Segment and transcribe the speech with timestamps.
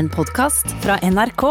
[0.00, 1.42] En podkast fra NRK.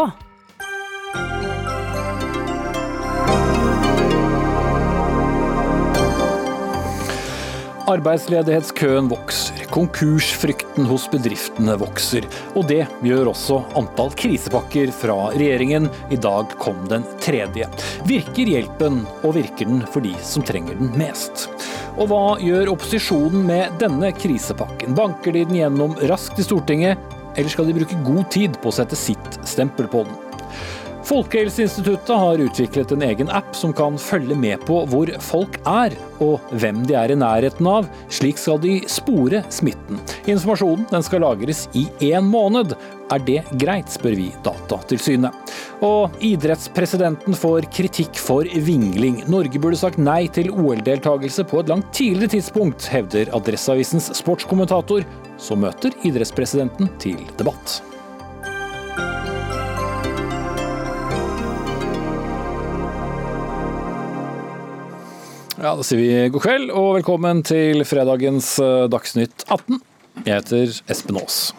[7.90, 12.26] Arbeidsledighetskøen vokser, konkursfrykten hos bedriftene vokser.
[12.58, 15.86] Og det gjør også antall krisepakker fra regjeringen.
[16.10, 17.70] I dag kom den tredje.
[18.10, 21.46] Virker hjelpen, og virker den for de som trenger den mest?
[22.00, 24.98] Og hva gjør opposisjonen med denne krisepakken?
[24.98, 28.76] Banker de den gjennom raskt i Stortinget, eller skal de bruke god tid på å
[28.80, 30.18] sette sitt stempel på den?
[31.10, 36.52] Folkehelseinstituttet har utviklet en egen app som kan følge med på hvor folk er, og
[36.60, 37.88] hvem de er i nærheten av.
[38.12, 39.98] Slik skal de spore smitten.
[40.30, 42.76] Informasjonen skal lagres i én måned.
[43.10, 45.34] Er det greit, spør vi Datatilsynet.
[45.80, 49.22] Og idrettspresidenten får kritikk for vingling.
[49.32, 55.06] Norge burde sagt nei til OL-deltakelse på et langt tidligere tidspunkt, hevder Adresseavisens sportskommentator,
[55.40, 57.80] som møter idrettspresidenten til debatt.
[65.60, 69.80] Ja, Da sier vi god kveld og velkommen til fredagens eh, Dagsnytt 18.
[70.24, 71.50] Jeg heter Espen Aas.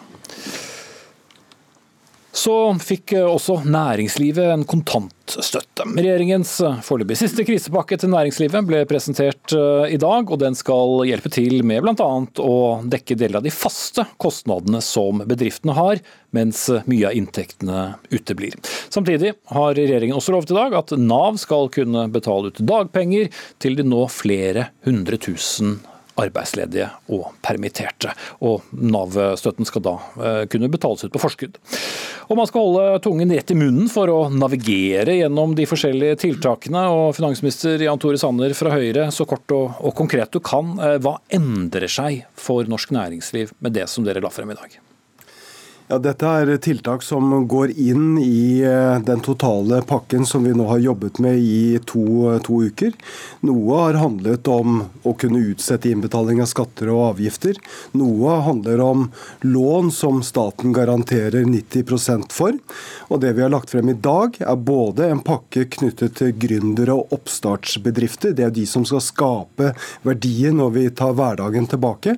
[2.32, 5.84] Så fikk eh, også næringslivet en kontantstøtte.
[5.84, 11.28] Regjeringens eh, foreløpig siste krisepakke til næringslivet ble presentert i dag, og den skal hjelpe
[11.32, 12.08] til med bl.a.
[12.40, 12.56] å
[12.88, 16.00] dekke deler av de faste kostnadene som bedriftene har,
[16.32, 18.56] mens mye av inntektene uteblir.
[18.88, 23.28] Samtidig har regjeringen også lovet i dag at Nav skal kunne betale ut dagpenger
[23.60, 25.82] til de nå flere hundre tusen
[26.20, 28.12] arbeidsledige og permitterte.
[28.44, 31.58] Og Nav-støtten skal da eh, kunne betales ut på forskudd.
[32.28, 36.84] Og Man skal holde tungen rett i munnen for å navigere gjennom de forskjellige tiltakene.
[36.92, 40.98] og Finansminister Jan Tore Sanner fra Høyre, så kort og, og konkret du kan, eh,
[41.02, 44.80] hva endrer seg for norsk næringsliv med det som dere la frem i dag?
[45.92, 50.64] Ja, Dette er tiltak som går inn i eh, den totale pakken som vi nå
[50.70, 52.94] har jobbet med i to, to, uker.
[53.44, 57.60] Noe har handlet om å kunne utsette innbetaling av skatter og avgifter.
[58.00, 59.02] Noe handler om
[59.44, 62.56] lån som staten garanterer 90% for.
[63.12, 66.96] Og det vi har lagt frem i dag, er både en pakke knyttet til gründere
[66.96, 68.32] og oppstartsbedrifter.
[68.32, 69.74] Det er de som skal skape
[70.08, 72.16] verdier når vi tar hverdagen tilbake.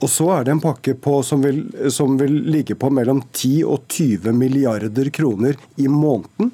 [0.00, 3.22] Og så er det en pakke på, som, vil, som vil ligge på mellom mellom
[3.32, 6.50] 10 og 20 milliarder kroner i måneden,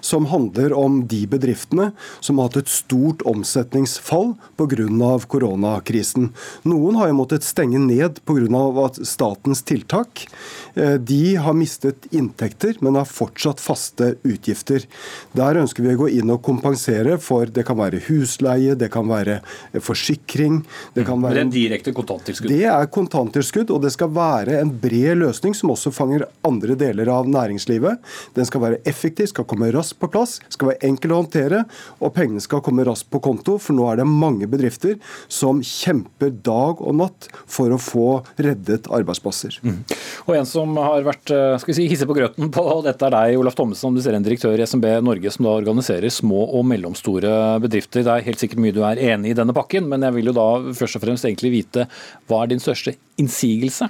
[0.00, 5.18] som handler om de bedriftene som har hatt et stort omsetningsfall pga.
[5.28, 6.32] koronakrisen.
[6.64, 8.90] Noen har jo måttet stenge ned pga.
[9.04, 10.26] statens tiltak.
[10.74, 14.86] Eh, de har mistet inntekter, men har fortsatt faste utgifter.
[15.32, 19.08] Der ønsker vi å gå inn og kompensere for det kan være husleie, det kan
[19.08, 19.40] være
[19.80, 21.34] forsikring det kan være...
[21.34, 22.50] Men det er direkte kontanttilskudd?
[22.50, 27.10] Det er kontanttilskudd, og det skal være en bred løsning som også fanger andre deler
[27.12, 28.00] av næringslivet.
[28.36, 31.64] Den skal være effektiv, skal komme raskt på plass, skal være enkel å håndtere,
[32.00, 33.58] og pengene skal komme raskt på konto.
[33.60, 34.98] For nå er det mange bedrifter
[35.30, 38.08] som kjemper dag og natt for å få
[38.40, 39.60] reddet arbeidsplasser.
[39.64, 39.82] Mm.
[40.26, 43.16] Og en som har vært eh, skal vi si, hisse på grøten på dette er
[43.16, 48.04] deg, Olaf Thommessen, en direktør i SMB Norge, som da organiserer små og mellomstore bedrifter.
[48.06, 50.36] Det er helt sikkert mye du er enig i denne pakken, men jeg vil jo
[50.36, 51.86] da først og fremst egentlig vite
[52.30, 53.88] hva er din største innsigelse?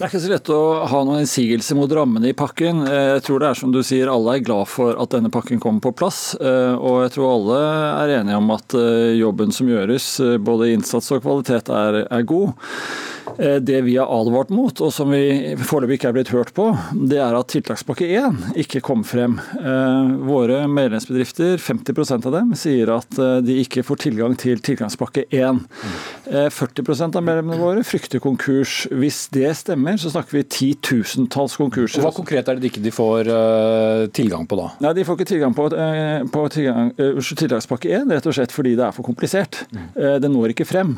[0.00, 2.86] Det er ikke så lett å ha noen innsigelse mot rammene i pakken.
[2.88, 5.60] Eh, jeg tror det er som du sier, alle er glad for at denne pakken
[5.60, 6.22] kommer på plass.
[6.40, 7.60] Eh, og jeg tror alle
[7.98, 10.08] er enige om at eh, jobben som gjøres,
[10.40, 12.56] både innsats og kvalitet, er, er god.
[13.40, 16.66] Det vi har advart mot, og som vi foreløpig ikke er blitt hørt på,
[17.08, 19.38] det er at tiltakspakke 1 ikke kom frem.
[20.26, 25.62] Våre medlemsbedrifter, 50% av dem, sier at de ikke får tilgang til tilgangspakke 1.
[26.26, 28.82] 40% av medlemmene våre frykter konkurs.
[28.92, 32.04] Hvis det stemmer, så snakker vi titusentalls konkurser.
[32.04, 33.30] Hva konkret er det de ikke får
[34.16, 34.68] tilgang på da?
[34.84, 35.66] Nei, De får ikke tilgang på,
[36.34, 39.64] på tilgang, tiltakspakke 1, rett og slett fordi det er for komplisert.
[39.72, 39.86] Mm.
[40.22, 40.96] Det når ikke frem.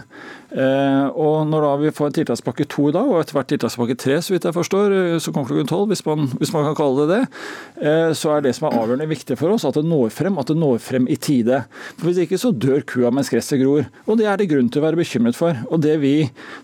[0.52, 4.34] Og når da vi får tiltakspakke 2 i dag, og etter hvert tiltakspakke 3, så
[4.34, 8.36] vidt jeg forstår, så kommer klokken tolv, hvis, hvis, man kan kalle det det, så
[8.36, 10.82] er det som er avgjørende viktig for oss, at det når frem, at det når
[10.84, 11.62] frem i tide.
[11.96, 13.88] For Hvis ikke så dør kua mens gresset gror.
[14.06, 15.56] Og det er det grunn til å være bekymret for.
[15.70, 16.14] Og det vi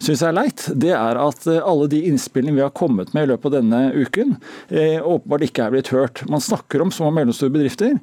[0.03, 3.51] syns er leit, det er at alle de innspillene vi har kommet med i løpet
[3.51, 4.37] av denne uken,
[4.69, 6.23] åpenbart ikke er blitt hørt.
[6.31, 7.97] Man snakker om små og mellomstore bedrifter,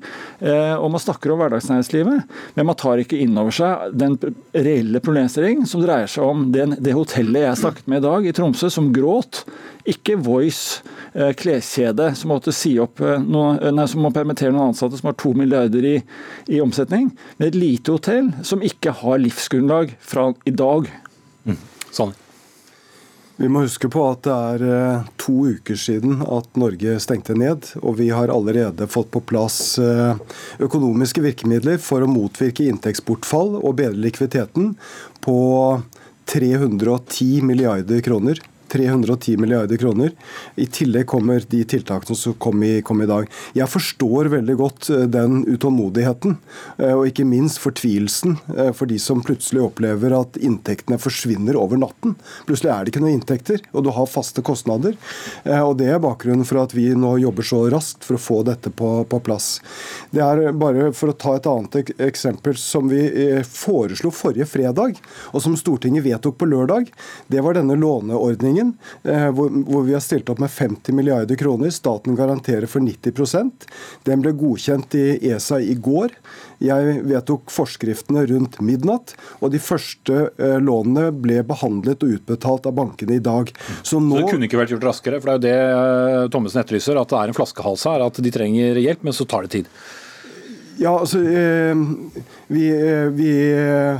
[0.80, 4.18] og man snakker om hverdagsnæringslivet, men man tar ikke inn over seg den
[4.56, 8.34] reelle problemstilling som dreier seg om det, det hotellet jeg snakket med i dag i
[8.36, 9.44] Tromsø, som gråt.
[9.86, 10.82] Ikke Voice
[11.14, 14.98] eh, kleskjede som måtte si opp eh, noe, eh, nei, som må permittere noen ansatte
[15.00, 15.96] som har to milliarder i,
[16.50, 20.90] i omsetning, men et lite hotell som ikke har livsgrunnlag fra i dag.
[21.46, 21.60] Mm.
[21.94, 22.16] Sånn.
[23.36, 27.68] Vi må huske på at det er eh, to uker siden at Norge stengte ned,
[27.82, 30.16] og vi har allerede fått på plass eh,
[30.64, 34.78] økonomiske virkemidler for å motvirke inntektsbortfall og bedre likviditeten
[35.26, 35.38] på
[36.32, 38.40] 310 milliarder kroner.
[38.75, 40.12] 310 milliarder kroner.
[40.56, 43.30] I tillegg kommer de tiltakene som kom i, kom i, dag.
[43.56, 46.36] Jeg forstår veldig godt eh, den utålmodigheten,
[46.77, 51.80] eh, og ikke minst fortvilelsen eh, for de som plutselig opplever at inntektene forsvinner over
[51.80, 52.18] natten.
[52.50, 54.98] Plutselig er det ikke noen inntekter, og du har faste kostnader.
[55.45, 58.72] Og Det er bakgrunnen for at vi nå jobber så raskt for å få dette
[58.74, 59.60] på, på plass.
[60.12, 63.01] Det er bare For å ta et annet eksempel som vi
[63.48, 65.00] foreslo forrige fredag,
[65.31, 66.89] og som Stortinget vedtok på lørdag,
[67.31, 71.70] det var denne låneordningen ordningen, eh, hvor, vi har stilt opp med 50 milliarder kroner.
[71.70, 73.68] Staten garanterer for 90%
[74.04, 76.12] Den ble godkjent i ESA i går.
[76.60, 82.76] Jeg vedtok forskriftene rundt midnatt, og de første eh, lånene ble behandlet og utbetalt av
[82.76, 83.52] bankene i dag.
[83.84, 84.16] Så, nå...
[84.16, 85.20] så det kunne ikke vært gjort raskere?
[85.22, 88.24] For det er jo det eh, Thommessen etterlyser, at det er en flaskehals her, at
[88.24, 89.72] de trenger hjelp, men så tar det tid.
[90.75, 91.72] Ja, altså eh,
[92.48, 94.00] vi, eh, vi, eh,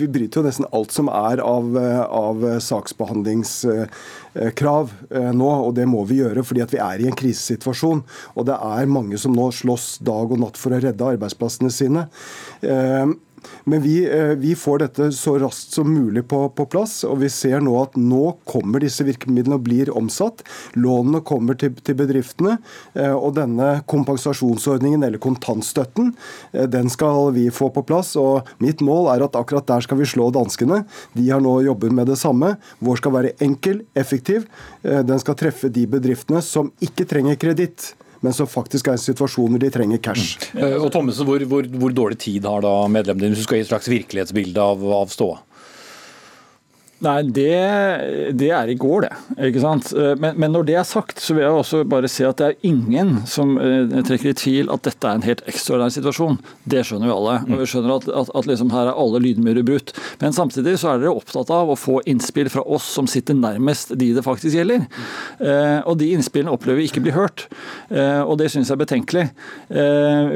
[0.00, 1.76] vi, bryter jo nesten alt som er av,
[2.08, 4.92] av saksbehandlingskrav
[5.36, 8.00] nå, og det må vi gjøre fordi vi er i en krisesituasjon.
[8.34, 12.02] Og det er mange som nå slåss dag og natt for å redde arbeidsplassene sine.
[13.64, 17.30] Men vi, eh, vi, får dette så raskt som mulig på, på, plass, og vi
[17.32, 20.44] ser nå at nå kommer disse virkemidlene og blir omsatt.
[20.78, 22.58] Lånene kommer til, til bedriftene,
[22.94, 26.12] eh, og denne kompensasjonsordningen, eller kontantstøtten,
[26.52, 28.14] eh, den skal vi få på plass.
[28.20, 30.84] og Mitt mål er at akkurat der skal vi slå danskene.
[31.16, 32.54] De har nå jobbet med det samme.
[32.84, 34.46] Vår skal være enkel, effektiv.
[34.82, 37.92] Den skal treffe de bedriftene som ikke trenger kreditt
[38.24, 40.38] men som faktisk er situasjoner de trenger cash.
[40.56, 40.78] Mm.
[40.80, 43.66] Og Thommessen, hvor, hvor, hvor, dårlig tid har da medlemmene dine hvis du skal gi
[43.66, 45.42] et slags virkelighetsbilde av, av ståa?
[47.04, 49.10] Nei, det, det, er i går, det.
[49.50, 49.90] ikke sant?
[49.92, 52.46] Eh, men, men, når det er sagt, så vil jeg også bare si at det
[52.46, 56.38] er ingen som uh, trekker i tvil at dette er en helt ekstraordinær situasjon.
[56.70, 57.34] Det skjønner vi alle.
[57.44, 59.92] og Vi skjønner at, at, at liksom her er alle lydmurer brutt.
[60.22, 63.92] Men samtidig så er dere opptatt av å få innspill fra oss som sitter nærmest
[64.00, 64.86] de det faktisk gjelder.
[65.42, 67.46] Uh, og de innspillene opplever vi ikke blir hørt.
[67.94, 69.22] Og det syns jeg er betenkelig.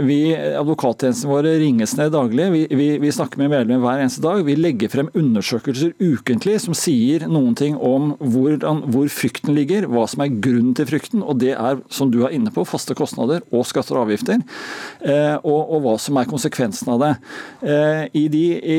[0.06, 2.48] vi, Advokattjenestene våre ringes ned daglig.
[2.54, 4.42] Vi, vi, vi snakker med medlemmer hver eneste dag.
[4.46, 8.56] Vi legger frem undersøkelser ukentlig som sier noen ting om hvor,
[8.92, 11.22] hvor frykten ligger, hva som er grunnen til frykten.
[11.22, 14.42] Og det er, som du er inne på, faste kostnader og skatter og avgifter.
[15.00, 17.12] Eh, og, og, hva som er konsekvensen av det.
[17.62, 18.78] Eh, i, de, i,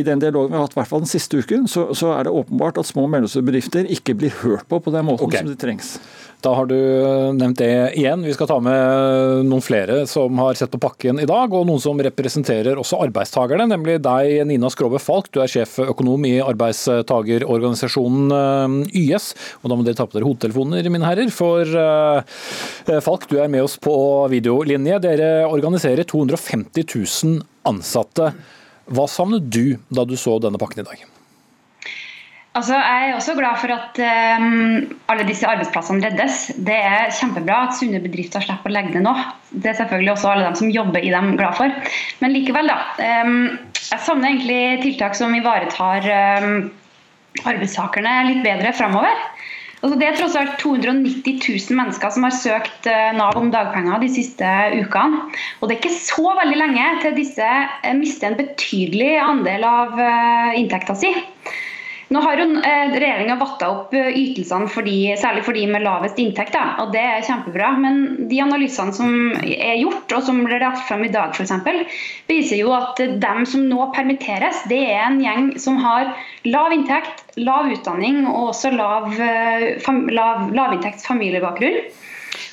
[0.00, 2.26] i, den dialogen vi har hatt, i hvert fall den siste uken, så, så er
[2.26, 5.42] det åpenbart at små og mellomstore bedrifter ikke blir hørt på på den måten okay.
[5.42, 5.96] som det trengs.
[6.44, 6.76] Da har du
[7.36, 8.22] nevnt det igjen.
[8.26, 11.80] Vi skal ta med noen flere som har sett på pakken i dag, og noen
[11.82, 15.30] som representerer også arbeidstakerne, nemlig deg, Nina Skråbe Falk.
[15.32, 19.32] Du er sjeføkonom i arbeidstagerorganisasjonen eh, YS.
[19.62, 23.50] Og da må dere ta på dere hodetelefoner, mine herrer, for uh, Falk, du er
[23.52, 23.96] med oss på
[24.32, 25.00] videolinje.
[25.08, 28.32] Dere organiserer 250 000 ansatte.
[28.86, 31.15] Hva savnet du da du så denne pakken i dag?
[32.56, 33.98] Altså, jeg er også glad for at
[34.40, 36.46] um, alle disse arbeidsplassene reddes.
[36.64, 39.12] Det er kjempebra at sunne bedrifter slipper å legge ned nå.
[39.50, 41.92] Det er selvfølgelig også alle dem som jobber i dem glad for.
[42.22, 42.78] Men likevel, da.
[43.26, 43.36] Um,
[43.76, 46.08] jeg savner egentlig tiltak som ivaretar
[46.40, 46.56] um,
[47.44, 49.20] arbeidstakerne litt bedre framover.
[49.82, 52.88] Altså, det er tross alt 290 000 mennesker som har søkt
[53.18, 55.26] Nav om dagpenger de siste ukene.
[55.60, 57.52] Og det er ikke så veldig lenge til disse
[58.00, 61.12] mister en betydelig andel av uh, inntekta si.
[62.14, 65.82] Nå har jo eh, regjeringa vatta opp eh, ytelsene for de, særlig for de med
[65.82, 67.72] lavest inntekt, da, og det er kjempebra.
[67.82, 71.50] Men de analysene som er gjort, og som ble lagt frem i dag f.eks.,
[72.30, 76.12] viser jo at dem som nå permitteres, det er en gjeng som har
[76.46, 79.82] lav inntekt, lav utdanning og også lav, eh,
[80.14, 81.82] lav, lavinntekts familiebakgrunn.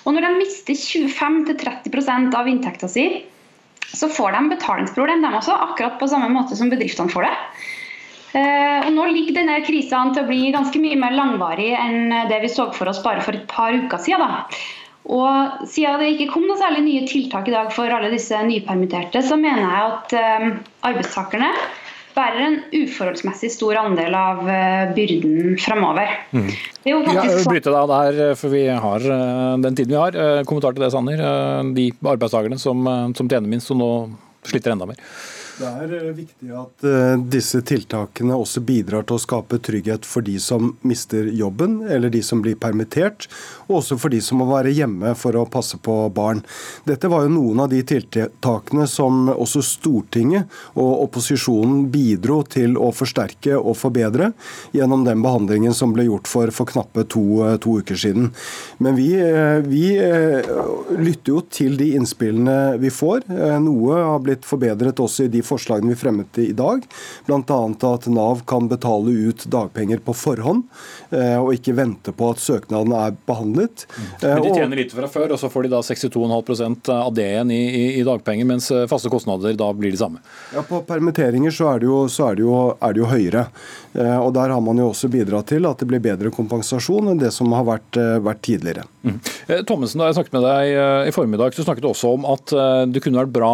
[0.04, 3.06] Og når de mister 25-30% av inntekta si,
[3.94, 7.38] så får de betalingsproblem, de også, akkurat på samme måte som bedriftene får det.
[8.34, 12.10] Eh, og nå ligger denne krisa an til å bli ganske mye mer langvarig enn
[12.32, 14.26] det vi så for oss bare for et par uker siden.
[14.26, 14.64] Da.
[15.14, 19.22] Og Siden det ikke kom noe særlig nye tiltak i dag for alle disse nypermitterte,
[19.22, 20.48] så mener jeg at eh,
[20.90, 21.52] arbeidstakerne
[22.14, 26.18] bærer en uforholdsmessig stor andel av eh, byrden framover.
[26.34, 26.50] Mm.
[26.90, 27.00] Ja,
[27.46, 29.08] bryte deg der, for vi har
[29.62, 30.18] den tiden vi har.
[30.50, 31.22] Kommentar til det, Sanner.
[31.78, 32.86] De arbeidstakerne som,
[33.18, 33.94] som tjener minst og nå
[34.50, 35.02] sliter enda mer.
[35.54, 40.26] Det er eh, viktig at uh, disse tiltakene også bidrar til å skape trygghet for
[40.26, 43.28] de som mister jobben, eller de som blir permittert,
[43.68, 46.42] og også for de som må være hjemme for å passe på barn.
[46.88, 52.90] Dette var jo noen av de tiltakene som også Stortinget og opposisjonen bidro til å
[52.96, 54.32] forsterke og forbedre
[54.74, 57.24] gjennom den behandlingen som ble gjort for, for knappe to,
[57.62, 58.32] to, uker siden.
[58.84, 59.12] Men vi,
[59.70, 59.86] vi
[60.98, 63.30] lytter jo til de innspillene vi får.
[63.64, 66.86] Noe har blitt forbedret også i de forslagene vi fremmet i dag.
[67.26, 67.60] Bl.a.
[67.94, 70.64] at Nav kan betale ut dagpenger på forhånd,
[71.10, 73.86] eh, og ikke vente på at søknaden er behandlet.
[74.22, 77.28] Men De eh, tjener lite fra før, og så får de da 62,5% av det
[77.32, 80.24] igjen i, i, i, dagpenger, mens eh, faste kostnader da blir de samme?
[80.56, 83.48] Ja, På permitteringer så er det jo, er det jo, er det jo høyere.
[83.94, 87.30] Og Der har man jo også bidratt til at det blir bedre kompensasjon enn det
[87.36, 88.88] som har vært, vært tidligere.
[89.06, 89.20] Mm.
[89.70, 92.56] Thommessen, da jeg snakket med deg i formiddag, så snakket du også om at
[92.90, 93.52] det kunne vært bra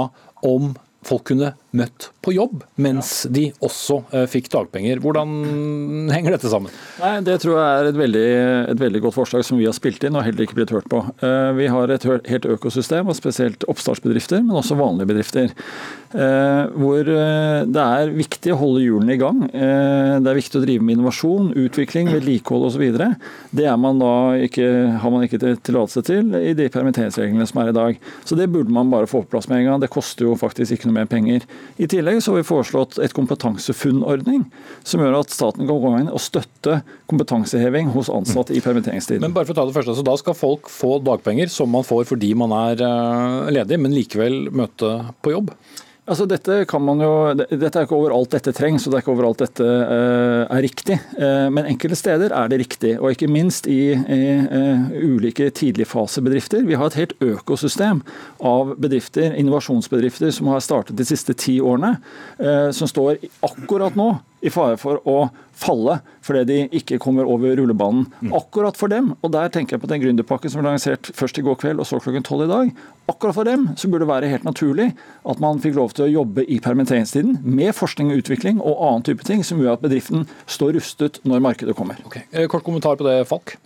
[0.47, 0.71] om
[1.05, 5.01] folk kunne møtt på jobb, mens de også eh, fikk dagpenger.
[5.03, 6.73] Hvordan henger dette sammen?
[7.01, 8.25] Nei, Det tror jeg er et veldig,
[8.73, 11.03] et veldig, godt forslag som vi har spilt inn og heller ikke blitt hørt på.
[11.25, 15.53] Eh, vi har et helt økosystem, og spesielt oppstartsbedrifter, men også vanlige bedrifter.
[16.09, 19.43] Eh, hvor det er viktig å holde hjulene i gang.
[19.49, 22.83] Det er viktig å drive med innovasjon, utvikling, vedlikehold osv.
[23.55, 24.01] Det man
[24.41, 24.67] ikke,
[25.01, 28.01] har man ikke tillatelse til i de permitteringsreglene som er i dag.
[28.25, 29.83] Så det burde man bare få på plass med en gang.
[29.83, 31.45] Det koster jo faktisk ikke noe mer penger.
[31.79, 34.43] I tillegg så har vi foreslått et kompetansefunnordning,
[34.83, 39.23] som gjør at staten kan gå inn og støtte kompetanseheving hos ansatte i permitteringstiden.
[39.23, 41.85] Men bare for å ta det første, så Da skal folk få dagpenger som man
[41.87, 44.91] får fordi man er eh, ledig, men likevel møte
[45.23, 45.53] på jobb?
[46.09, 49.65] Altså dette, jo, dette er ikke overalt dette trengs, og det er ikke overalt dette
[49.65, 50.97] uh, er riktig.
[51.19, 56.65] Uh, men enkelte steder er det riktig, og ikke minst i, i uh, ulike tidligfasebedrifter.
[56.65, 58.01] Vi har et helt økosystem
[58.41, 61.97] av bedrifter, innovasjonsbedrifter som har startet de siste ti årene,
[62.73, 65.29] som står akkurat nå i fare for å
[65.59, 68.05] falle fordi de ikke kommer over rullebanen.
[68.21, 68.33] Mm.
[68.37, 71.45] Akkurat for dem, og der tenker jeg på den gründerpakken som ble lansert først i
[71.45, 72.73] går kveld og så klokken tolv i dag.
[73.11, 74.91] Akkurat for dem så burde det være helt naturlig
[75.27, 79.07] at man fikk lov til å jobbe i permitteringstiden med forskning og utvikling og annen
[79.07, 81.99] type ting som gjør at bedriften står rustet når markedet kommer.
[82.07, 82.27] Okay.
[82.31, 83.57] Eh, kort kommentar på det, Falk?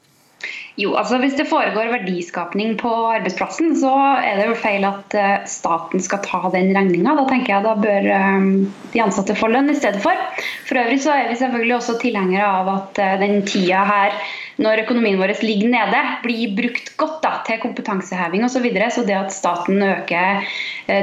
[0.75, 5.35] Jo, altså Hvis det foregår verdiskapning på arbeidsplassen, så er det jo feil at eh,
[5.49, 7.13] staten skal ta den regninga.
[7.19, 8.47] Da tenker jeg da bør eh,
[8.95, 10.17] de ansatte få lønn i stedet for.
[10.65, 14.17] For øvrig så er vi selvfølgelig også tilhengere av at eh, den tida her
[14.61, 18.53] når økonomien vår ligger nede, blir brukt godt da, til kompetanseheving osv.
[18.53, 18.89] Så, videre.
[18.93, 20.43] så det at staten øker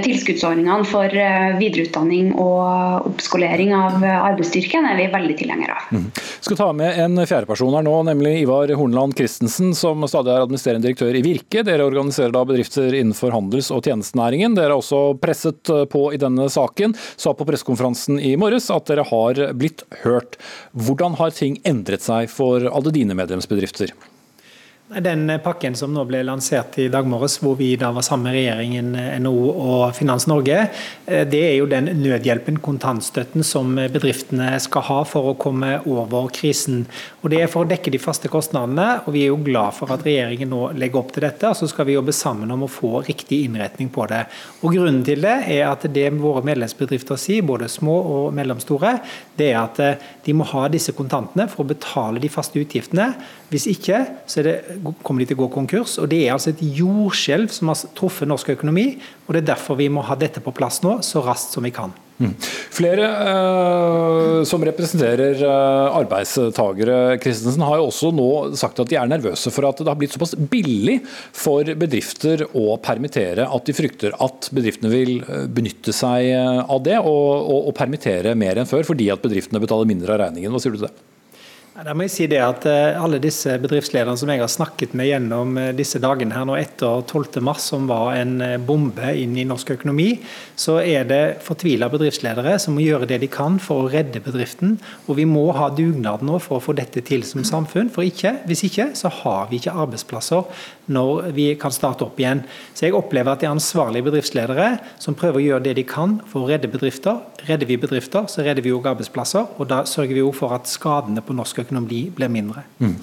[0.05, 1.11] tilskuddsordningene for
[1.59, 5.89] videreutdanning og oppskolering av arbeidsstyrken, er vi veldig tilhengere av.
[5.91, 6.07] Mm.
[6.47, 10.89] Skal ta med en fjerdeperson her nå, nemlig Ivar Hornland Christensen, som stadig er administrerende
[10.89, 11.65] direktør i Virke.
[11.67, 14.57] Dere organiserer da bedrifter innenfor handels- og tjenestenæringen.
[14.59, 16.97] Dere har også presset på i denne saken.
[17.21, 20.41] Sa på pressekonferansen i morges at dere har blitt hørt.
[20.73, 23.93] Hvordan har ting endret seg for alle dine medlemsbedrifter?
[24.91, 28.35] Den pakken som nå ble lansert i dag morges, hvor vi da var sammen med
[28.35, 28.89] regjeringen,
[29.23, 30.65] NHO og Finans Norge,
[31.07, 36.27] eh, det er jo den nødhjelpen, kontantstøtten, som bedriftene skal ha for å komme over
[36.35, 36.89] krisen.
[37.23, 39.93] Og Det er for å dekke de faste kostnadene, og vi er jo glad for
[39.95, 41.47] at regjeringen nå legger opp til dette.
[41.47, 44.27] og Så skal vi jobbe sammen om å få riktig innretning på det.
[44.65, 48.99] Og Grunnen til det er at det våre medlemsbedrifter sier, både små og mellomstore,
[49.37, 53.15] det er at eh, de må ha disse kontantene for å betale de faste utgiftene.
[53.51, 55.99] Hvis ikke, så er det, kommer de til å gå konkurs.
[56.01, 59.01] og Det er altså et jordskjelv som har truffet norsk økonomi.
[59.27, 61.75] og Det er derfor vi må ha dette på plass nå, så raskt som vi
[61.75, 61.93] kan.
[62.21, 62.35] Mm.
[62.77, 68.29] Flere eh, som representerer eh, arbeidstagere Christensen, har jo også nå
[68.61, 72.77] sagt at de er nervøse for at det har blitt såpass billig for bedrifter å
[72.85, 76.29] permittere at de frykter at bedriftene vil eh, benytte seg
[76.61, 77.07] av det og,
[77.41, 80.53] og, og permittere mer enn før fordi at bedriftene betaler mindre av regningen.
[80.53, 81.20] Hva sier du til det?
[81.81, 85.07] Da må jeg si det at eh, Alle disse bedriftslederne som jeg har snakket med
[85.09, 89.47] gjennom eh, disse dagene her nå etter 12.3, som var en eh, bombe inn i
[89.49, 90.11] norsk økonomi,
[90.61, 94.77] så er det fortvila bedriftsledere som må gjøre det de kan for å redde bedriften.
[95.07, 97.89] Og Vi må ha dugnad nå for å få dette til som samfunn.
[97.89, 100.45] for ikke, Hvis ikke så har vi ikke arbeidsplasser
[100.91, 102.43] når vi kan starte opp igjen.
[102.75, 104.69] Så Jeg opplever at det er ansvarlige bedriftsledere
[104.99, 107.21] som prøver å gjøre det de kan for å redde bedrifter.
[107.47, 109.47] Redder vi bedrifter, så redder vi òg arbeidsplasser.
[109.57, 112.65] og Da sørger vi òg for at skadene på norsk økonomi blir mindre.
[112.81, 112.97] Mm.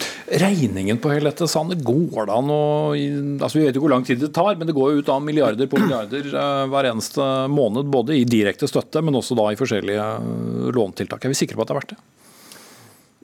[0.43, 2.63] Regningen på hele dette, Sanne, går det an å
[2.93, 5.23] altså Vi vet jo hvor lang tid det tar, men det går jo ut av
[5.23, 7.89] milliarder på milliarder uh, hver eneste måned.
[7.89, 10.05] Både i direkte støtte, men også da i forskjellige
[10.75, 10.97] låntiltak.
[11.07, 11.25] lånetiltak.
[11.25, 12.16] Er vi sikre på at det er verdt det?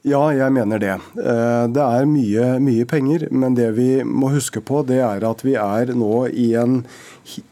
[0.03, 0.95] Ja, jeg mener det.
[1.15, 5.43] Eh, det er mye, mye, penger, men det vi må huske på, det er at
[5.48, 6.81] vi er nå i en,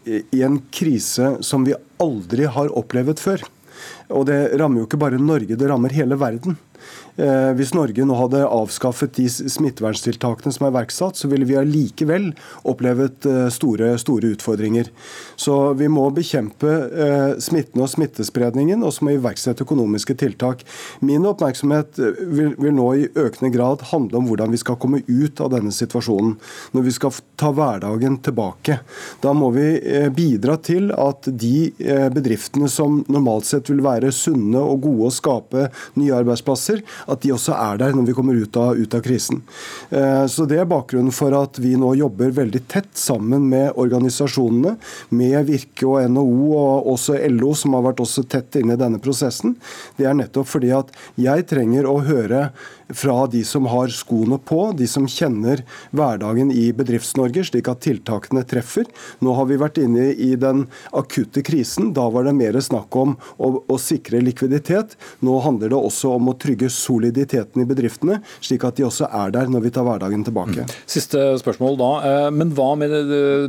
[0.04, 3.46] i en krise som vi aldri har opplevd før.
[4.12, 6.60] Og det rammer jo ikke bare Norge, det rammer hele verden.
[7.20, 12.30] Eh, hvis Norge nå hadde avskaffet de smitteverntiltakene som er iverksatt, så ville vi allikevel
[12.68, 14.92] opplevd eh, store, store utfordringer.
[15.40, 20.64] Så vi må bekjempe eh, smitten og smittespredningen, og så må vi iverksette økonomiske tiltak.
[21.04, 25.52] Min oppmerksomhet vil nå i økende grad handle om hvordan vi skal komme ut av
[25.56, 26.38] denne situasjonen.
[26.76, 28.80] Når vi skal ta hverdagen tilbake.
[29.24, 29.68] Da må vi
[30.16, 31.72] bidra til at de
[32.14, 35.68] bedriftene som normalt sett vil være sunne og gode og skape
[36.00, 39.42] nye arbeidsplasser, at de også er der når vi kommer ut av, ut av krisen.
[39.90, 44.76] Eh, så Det er bakgrunnen for at vi nå jobber veldig tett sammen med organisasjonene,
[45.10, 49.02] med Virke og NHO og også LO, som har vært også tett inne i denne
[49.02, 49.56] prosessen.
[49.98, 52.50] Det er nettopp fordi at jeg trenger å høre
[52.98, 55.64] fra de som har skoene på, de som kjenner
[55.96, 58.88] hverdagen i Bedrifts-Norge, slik at tiltakene treffer.
[59.24, 60.66] Nå har vi vært inne i den
[60.98, 61.92] akutte krisen.
[61.98, 64.98] Da var det mer snakk om å, å sikre likviditet.
[65.26, 69.34] Nå handler det også om å trygge soliditeten i bedriftene, slik at de også er
[69.36, 70.66] der når vi tar hverdagen tilbake.
[70.66, 70.76] Mm.
[70.90, 71.92] Siste spørsmål da.
[72.10, 72.94] Eh, men hva med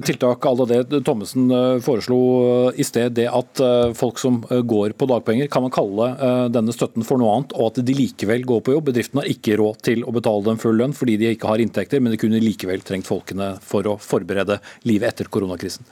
[0.06, 3.60] tiltak alle det Thommessen eh, foreslo eh, i sted, det at
[3.96, 6.08] folk som går på dagpenger, kan man kalle
[6.52, 8.88] denne støtten for noe annet, og at de likevel går på jobb?
[8.90, 12.02] Bedriften har ikke råd til å betale dem full lønn fordi de ikke har inntekter,
[12.02, 15.86] men de kunne likevel trengt folkene for å forberede livet etter koronakrisen.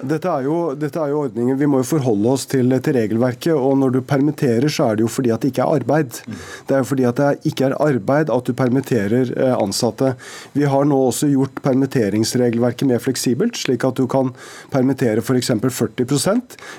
[0.00, 3.52] Dette er, jo, dette er, jo, ordninger, Vi må jo forholde oss til, til, regelverket.
[3.52, 6.20] og Når du permitterer, så er det jo fordi at det ikke er arbeid.
[6.68, 10.14] Det er jo fordi at det ikke er arbeid at du permitterer eh, ansatte.
[10.56, 14.32] Vi har nå også gjort permitteringsregelverket mer fleksibelt, slik at du kan
[14.72, 15.52] permittere f.eks.
[15.60, 16.32] 40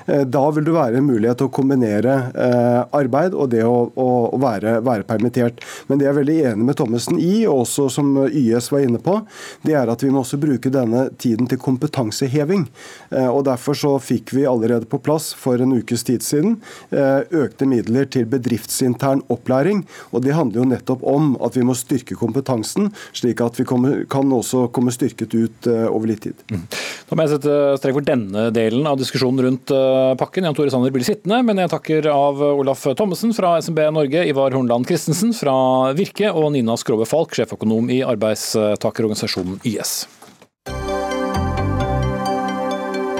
[0.08, 3.76] eh, Da vil det være en mulighet til å kombinere eh, arbeid og det å,
[3.94, 5.62] å, å være, være, permittert.
[5.86, 9.02] Men det jeg er veldig enig med Thommessen i, og også som YS var inne
[9.02, 9.20] på,
[9.62, 12.66] det er at vi må også bruke denne tiden til kompetanseheving.
[13.12, 16.56] Eh, og Derfor så fikk vi allerede på plass for en ukes tid siden
[16.94, 19.82] eh, økte midler til bedriftsintern opplæring.
[20.12, 24.32] og Det handler jo nettopp om at vi må styrke kompetansen, slik at vi kan
[24.38, 26.44] også komme styrket ut eh, over litt tid.
[26.52, 26.64] Mm.
[27.10, 29.72] Da må jeg sette strek for denne delen av diskusjonen rundt
[30.20, 30.46] pakken.
[30.46, 34.54] Jan Tore Sanner blir sittende, men jeg takker av Olaf Thommessen fra SMB Norge, Ivar
[34.56, 35.54] Hornland Christensen fra
[35.98, 40.21] Virke og Nina Skrove Falk, sjeføkonom i arbeidstakerorganisasjonen YS.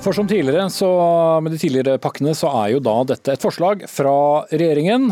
[0.00, 0.88] For som tidligere, så,
[1.44, 4.12] med de tidligere pakkene, så er jo da dette et forslag fra
[4.48, 5.10] regjeringen.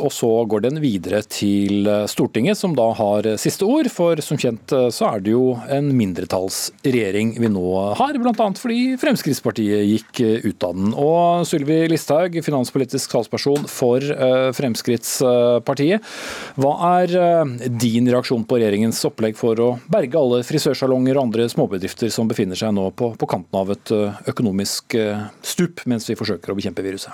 [0.00, 3.90] Og så går den videre til Stortinget, som da har siste ord.
[3.92, 7.64] For som kjent så er det jo en mindretallsregjering vi nå
[7.98, 8.46] har, bl.a.
[8.56, 10.94] fordi Fremskrittspartiet gikk ut av den.
[10.96, 16.08] Og Sylvi Listhaug, finanspolitisk talsperson for eh, Fremskrittspartiet.
[16.56, 21.50] Hva er eh, din reaksjon på regjeringens opplegg for å berge alle frisørsalonger og andre
[21.52, 23.96] småbedrifter som befinner seg nå på, på kanten av et
[24.30, 27.12] økonomisk eh, stup mens vi forsøker å bekjempe viruset?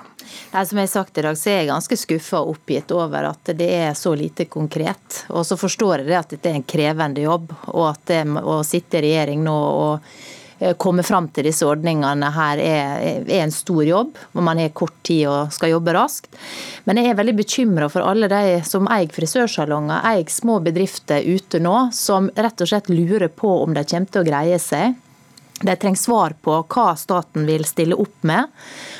[0.53, 3.31] Nei, som jeg har sagt i dag, så er jeg ganske skuffa og oppgitt over
[3.31, 5.23] at det er så lite konkret.
[5.29, 8.59] Og så forstår jeg det at dette er en krevende jobb, og at det å
[8.67, 10.11] sitte i regjering nå og
[10.59, 14.75] eh, komme fram til disse ordningene her er, er, en stor jobb, og man har
[14.77, 16.29] kort tid og skal jobbe raskt.
[16.85, 21.63] Men jeg er veldig bekymra for alle de som eier frisørsalonger, eier små bedrifter ute
[21.63, 24.95] nå, som rett og slett lurer på om de kommer til å greie seg.
[25.61, 28.51] De trenger svar på hva staten vil stille opp med.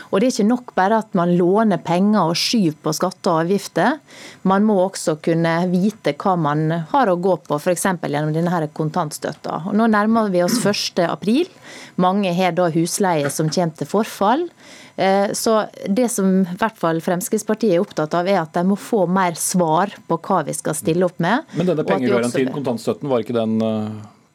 [0.09, 3.43] Og Det er ikke nok bare at man låner penger og skyver på skatter og
[3.43, 3.99] avgifter.
[4.47, 7.85] Man må også kunne vite hva man har å gå på, f.eks.
[8.01, 9.67] gjennom denne kontantstøtta.
[9.69, 11.45] Og Nå nærmer vi oss 1.4.
[12.01, 14.47] Mange har da husleie som kommer til forfall.
[14.97, 18.79] Eh, så det som i hvert fall Fremskrittspartiet er opptatt av, er at de må
[18.81, 21.45] få mer svar på hva vi skal stille opp med.
[21.53, 23.91] Men denne pengegarantien, kontantstøtten, var ikke den eh,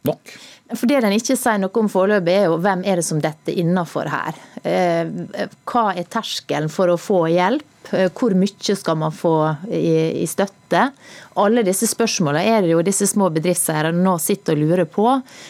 [0.07, 0.37] nok?
[0.79, 3.59] For Det den ikke sier noe om foreløpig, er jo hvem er det som detter
[3.61, 4.39] innafor her.
[4.65, 7.67] Eh, hva er terskelen for å få hjelp?
[7.91, 10.89] Eh, hvor mye skal man få i, i støtte?
[11.35, 15.07] Alle disse spørsmålene er det jo disse små bedriftseierne nå sitter og lurer på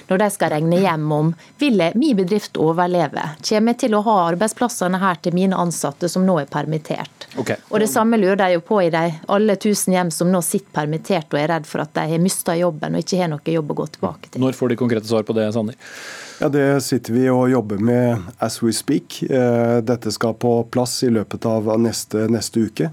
[0.09, 3.25] når de skal regne hjem om vil min bedrift overleve.
[3.43, 7.29] Kommer jeg til å ha arbeidsplassene her til mine ansatte som nå er permittert?
[7.39, 7.61] Okay.
[7.71, 10.75] Og Det samme lurer de jo på i de alle tusen hjem som nå sitter
[10.83, 13.73] permittert og er redd for at de har mista jobben og ikke har noe jobb
[13.75, 14.43] å gå tilbake til.
[14.43, 15.79] Når får de konkrete svar på det, Sander?
[16.43, 19.21] Ja, Det sitter vi og jobber med as we speak.
[19.23, 22.89] Eh, dette skal på plass i løpet av neste, neste uke.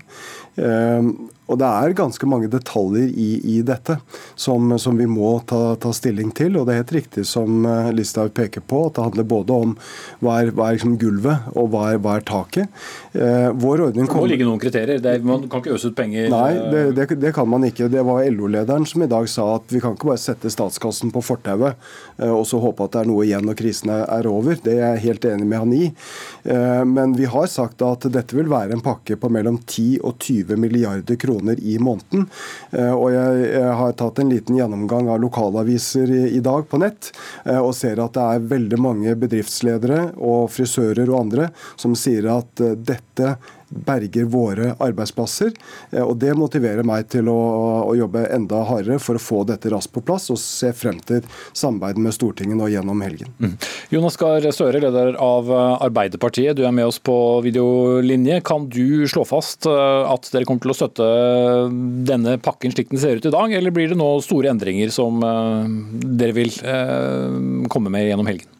[1.49, 3.97] Eh, Og det er ganske mange detaljer i, i dette
[4.35, 6.57] som, som, vi må ta, ta, stilling til.
[6.57, 9.75] Og det er helt riktig som Listhaug peker på, at det handler både om
[10.21, 12.69] hva er, hva er liksom gulvet og hva er, hva er taket.
[13.13, 14.21] vår ordning kommer...
[14.21, 15.01] Det må ligge noen kriterier.
[15.01, 16.29] Er, man kan ikke øse ut penger?
[16.31, 17.89] Nei, det, det, det kan man ikke.
[17.91, 21.23] Det var LO-lederen som i dag sa at vi kan ikke bare sette statskassen på
[21.25, 21.79] fortauet
[22.19, 24.57] og så håpe at det er noe igjen når krisen er over.
[24.63, 25.85] Det er jeg helt enig med han i.
[26.43, 30.17] Eh, men vi har sagt at dette vil være en pakke på mellom 10 og
[30.19, 32.27] 20 milliarder kroner i måneden.
[32.71, 37.11] Eh, og jeg har tatt en liten gjennomgang av lokalaviser i dag på nett,
[37.45, 41.49] eh, og ser at det er veldig mange bedriftsledere og frisører og andre
[41.79, 43.37] som sier at dette
[43.69, 45.53] berger våre arbeidsplasser.
[45.91, 47.37] Eh, og Det motiverer meg til å,
[47.89, 51.23] å, jobbe enda hardere for å få dette raskt på plass, og se frem til
[51.53, 53.31] samarbeid med Stortinget nå gjennom helgen.
[53.39, 53.55] Mm.
[53.93, 58.41] Jonas Gahr Støre, leder av Arbeiderpartiet, du er med oss på videolinje.
[58.45, 61.09] Kan du slå fast eh, at dere kommer til å støtte
[62.09, 65.21] denne pakken slik den ser ut i dag, eller blir det nå store endringer som
[65.25, 65.75] eh,
[66.19, 66.55] dere vil
[67.69, 68.58] komme med gjennom helgen?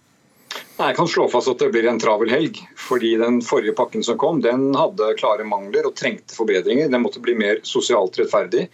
[0.79, 2.61] Jeg kan slå fast at det blir en travel helg.
[2.79, 6.87] fordi Den forrige pakken som kom, den hadde klare mangler og trengte forbedringer.
[6.87, 8.69] Den måtte bli mer sosialt rettferdig.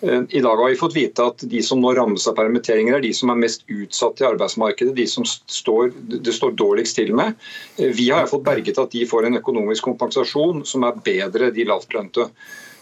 [0.00, 3.06] Eh, I dag har vi fått vite at de som nå rammes av permitteringer, er
[3.06, 4.96] de som er mest utsatt i arbeidsmarkedet.
[4.98, 5.92] De som står,
[6.26, 7.38] det står dårligst til med.
[7.78, 11.70] Eh, vi har fått berget at de får en økonomisk kompensasjon som er bedre de
[11.70, 12.32] lavtlønte.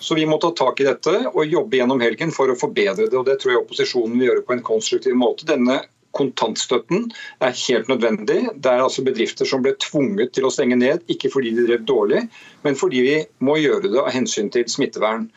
[0.02, 3.18] Så vi må ta tak i dette og jobbe gjennom helgen for å forbedre det.
[3.20, 5.44] og Det tror jeg opposisjonen vil gjøre på en konstruktiv måte.
[5.46, 5.82] Denne
[6.16, 7.08] kontantstøtten
[7.40, 8.40] er helt nødvendig.
[8.54, 11.84] Det er altså bedrifter som ble tvunget til å stenge ned, ikke fordi de drev
[11.88, 12.22] dårlig,
[12.66, 15.28] men fordi vi må gjøre det av hensyn til smittevern.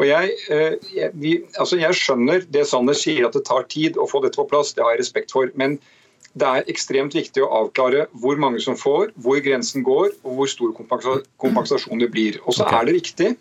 [0.00, 3.98] Og jeg, eh, jeg, vi, altså jeg skjønner det Sanner sier, at det tar tid
[4.00, 4.72] å få dette på plass.
[4.74, 5.52] Det har jeg respekt for.
[5.58, 5.76] Men
[6.32, 10.50] det er ekstremt viktig å avklare hvor mange som får, hvor grensen går og hvor
[10.50, 12.40] stor kompensasjon det blir.
[12.46, 13.32] Og så er det viktig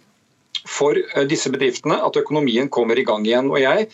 [0.67, 3.49] for eh, disse bedriftene at økonomien kommer i gang igjen.
[3.49, 3.87] Og jeg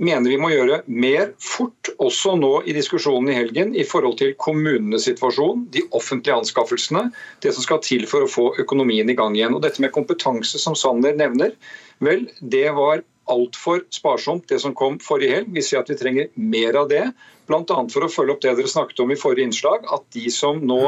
[0.00, 4.34] mener vi må gjøre mer fort, også nå i diskusjonen i helgen, i forhold til
[4.40, 7.08] kommunenes situasjon, de offentlige anskaffelsene,
[7.44, 9.56] det som skal til for å få økonomien i gang igjen.
[9.56, 11.56] Og Dette med kompetanse, som Sanner nevner,
[12.02, 15.52] vel, det var altfor sparsomt det som kom forrige helg.
[15.54, 17.04] Vi ser at vi trenger mer av det.
[17.50, 17.76] Bl.a.
[17.92, 20.80] for å følge opp det dere snakket om i forrige innslag, at de som nå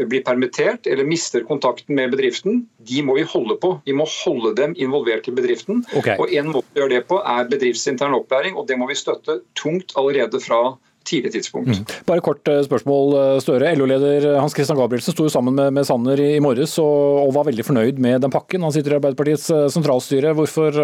[0.00, 3.74] blir permittert eller mister kontakten med bedriften, de må vi holde på.
[3.86, 5.84] Vi må holde dem involvert i bedriften.
[5.94, 6.16] Okay.
[6.20, 9.40] Og En måte å gjøre det på er bedriftsintern opplæring, og det må vi støtte
[9.58, 10.62] tungt allerede fra
[11.06, 11.68] tidlig tidspunkt.
[11.68, 11.84] Mm.
[12.06, 13.72] Bare kort eh, spørsmål, eh, Støre.
[13.78, 17.66] LO-leder Hans Christian Gabrielsen sto sammen med, med Sanner i, morges og, og, var veldig
[17.66, 18.64] fornøyd med den pakken.
[18.66, 20.34] Han sitter i Arbeiderpartiets eh, sentralstyre.
[20.36, 20.76] Hvorfor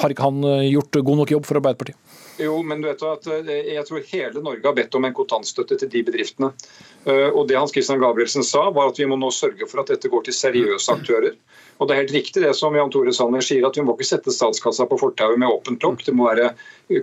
[0.00, 1.98] har ikke han gjort god nok jobb for Arbeiderpartiet?
[2.38, 5.90] Jo, men du vet at Jeg tror hele Norge har bedt om en kontantstøtte til
[5.92, 6.50] de bedriftene.
[7.06, 10.10] Og Det Hans Christian Gabrielsen sa, var at vi må nå sørge for at dette
[10.10, 11.36] går til seriøse aktører.
[11.78, 14.06] Og det er helt riktig det som Jan Tore Sanner sier, at vi må ikke
[14.06, 16.04] sette statskassa på fortauet med åpent lokk.
[16.06, 16.52] Det må være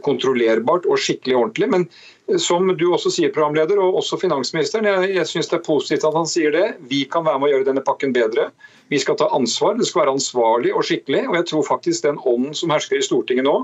[0.06, 1.70] kontrollerbart og skikkelig ordentlig.
[1.74, 6.08] Men som du også sier, programleder, og også finansministeren, jeg, jeg syns det er positivt
[6.08, 6.66] at han sier det.
[6.92, 8.48] Vi kan være med å gjøre denne pakken bedre.
[8.92, 9.76] Vi skal ta ansvar.
[9.80, 11.26] Det skal være ansvarlig og skikkelig.
[11.28, 13.58] Og jeg tror faktisk den ånden som hersker i Stortinget nå,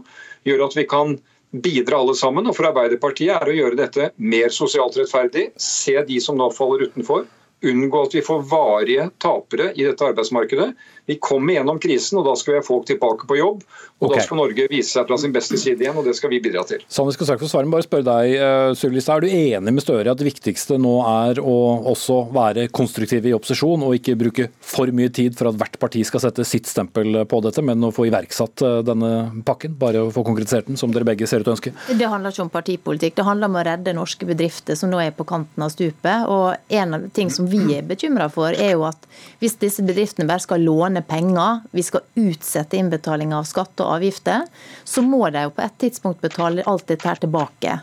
[0.48, 1.18] gjør at vi kan
[1.52, 2.48] bidra alle sammen.
[2.48, 5.50] Og for Arbeiderpartiet er å gjøre dette mer sosialt rettferdig.
[5.62, 7.28] Se de som nå faller utenfor
[7.66, 10.70] unngå at vi får varige tapere i dette arbeidsmarkedet.
[11.08, 13.62] Vi kommer gjennom krisen, og da skal vi ha folk tilbake på jobb.
[13.98, 14.20] Og okay.
[14.20, 16.62] da skal Norge vise seg fra sin beste side igjen, og det skal vi bidra
[16.68, 16.84] til.
[16.92, 20.12] Sånn vi skal straks få svare, bare spørre deg, uh, Er du enig med Støre
[20.12, 21.56] at det viktigste nå er å
[21.94, 26.04] også være konstruktive i opposisjon, og ikke bruke for mye tid for at hvert parti
[26.06, 29.74] skal sette sitt stempel på dette, men å få iverksatt uh, denne pakken?
[29.80, 31.74] Bare å få konkretisert den, som dere begge ser ut til å ønske?
[31.88, 35.16] Det handler ikke om partipolitikk, det handler om å redde norske bedrifter som nå er
[35.16, 36.28] på kanten av stupet.
[36.30, 39.10] Og en av ting som vi er bekymra for, er jo at
[39.42, 44.48] hvis disse bedriftene bare skal låne penger, vi skal utsette innbetaling av skatt og avgifter,
[44.84, 47.80] så må de jo på et tidspunkt betale alt dette her tilbake.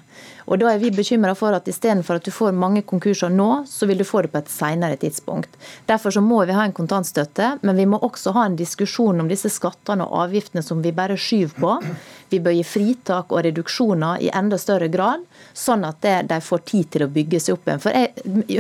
[0.47, 3.89] Og Da er vi bekymra for at istedenfor at du får mange konkurser nå, så
[3.89, 5.51] vil du få det på et senere tidspunkt.
[5.89, 9.31] Derfor så må vi ha en kontantstøtte, men vi må også ha en diskusjon om
[9.31, 11.79] disse skattene og avgiftene som vi bare skyver på.
[12.35, 15.23] Vi bør gi fritak og reduksjoner i enda større grad,
[15.55, 17.83] sånn at det, de får tid til å bygge seg opp igjen.
[17.85, 18.11] For jeg,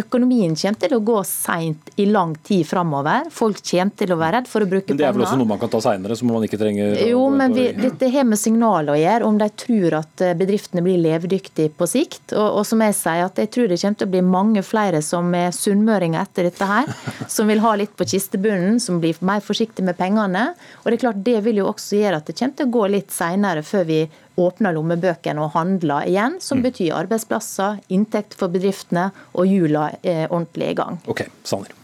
[0.05, 3.29] Økonomien kommer til å gå seint i lang tid framover.
[3.35, 4.95] Folk kommer til å være redd for å bruke penger.
[4.95, 7.25] Men Det er vel også noe man kan ta seinere, som man ikke trenger Jo,
[7.35, 11.01] men vi, dette har med signaler å gjøre, om de tror at eh, bedriftene blir
[11.03, 12.33] levedyktige på sikt.
[12.33, 15.03] Og, og, som jeg sier, at jeg tror det kommer til å bli mange flere
[15.05, 16.91] som er sunnmøringer etter dette her,
[17.35, 20.51] som vil ha litt på kistebunnen, som blir mer forsiktige med pengene.
[20.83, 22.91] Og det er klart det vil jo også gjøre at det kommer til å gå
[22.97, 24.03] litt seinere før vi
[24.41, 26.67] åpner lommebøkene og handler igjen, som mm.
[26.67, 31.01] betyr arbeidsplasser, inntekt for bedriftene og hjula er ordentlig i gang.
[31.11, 31.84] Ok, Sanner.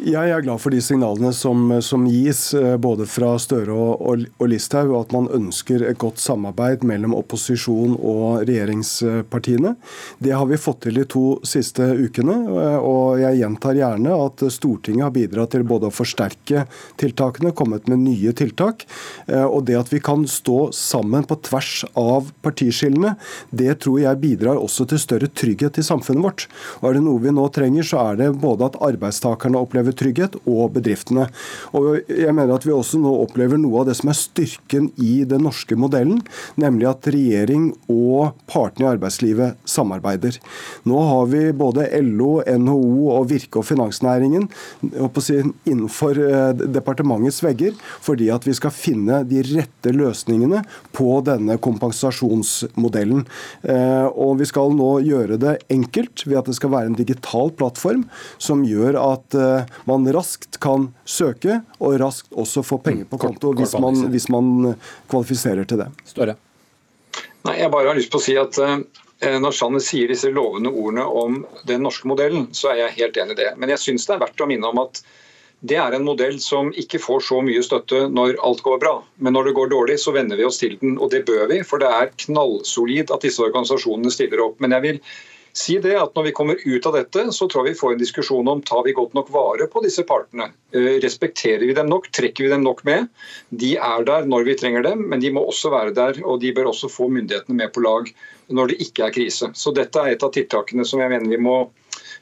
[0.00, 4.22] Jeg er glad for de signalene som, som gis, eh, både fra Støre og, og,
[4.40, 9.74] og Listhaug, at man ønsker et godt samarbeid mellom opposisjon og regjeringspartiene.
[10.16, 14.46] Det har vi fått til de to siste ukene, eh, og jeg gjentar gjerne at
[14.56, 16.64] Stortinget har bidratt til både å forsterke
[17.02, 18.86] tiltakene, kommet med nye tiltak.
[19.28, 23.18] Eh, og det at vi kan stå sammen på tvers av partiskillene,
[23.52, 26.48] det tror jeg bidrar også til større trygghet i samfunnet vårt.
[26.80, 29.96] Og er det noe vi nå trenger, så er det både at arbeidstakerne opplever opplever
[29.98, 31.28] trygghet, og bedriftene.
[31.74, 35.24] Og jeg mener at vi også nå opplever noe av det som er styrken i
[35.28, 36.22] den norske modellen,
[36.56, 40.38] nemlig at regjering og partene i arbeidslivet samarbeider.
[40.88, 44.48] Nå har vi både LO, NHO og Virke og finansnæringen
[44.92, 50.62] innenfor eh, departementets vegger, fordi at vi skal finne de rette løsningene
[50.94, 53.24] på denne kompensasjonsmodellen.
[53.62, 57.52] Eh, og vi skal nå gjøre det enkelt ved at det skal være en digital
[57.56, 58.06] plattform
[58.42, 63.22] som gjør at eh, man raskt kan søke, og raskt også få penger på mm.
[63.26, 64.74] konto hvis man, hvis man
[65.10, 65.90] kvalifiserer til det.
[66.08, 66.36] Større.
[67.46, 70.70] Nei, jeg bare har lyst på å si at eh, når Sanner sier disse lovende
[70.70, 73.50] ordene om den norske modellen, så er jeg helt enig i det.
[73.58, 75.02] Men jeg syns det er verdt å minne om at
[75.62, 78.96] det er en modell som ikke får så mye støtte når alt går bra.
[79.22, 81.60] Men når det går dårlig, så venner vi oss til den, og det bør vi.
[81.66, 84.56] For det er knallsolid at disse organisasjonene stiller opp.
[84.62, 84.98] Men jeg vil
[85.52, 88.00] si det at Når vi kommer ut av dette, så tror jeg vi får en
[88.00, 90.50] diskusjon om tar vi godt nok vare på disse partene.
[90.72, 92.08] Eh, respekterer vi dem nok?
[92.12, 93.08] Trekker vi dem nok med?
[93.50, 96.22] De er der når vi trenger dem, men de må også være der.
[96.24, 98.08] Og de bør også få myndighetene med på lag
[98.52, 99.52] når det ikke er krise.
[99.54, 101.58] Så Dette er et av tiltakene som jeg mener vi må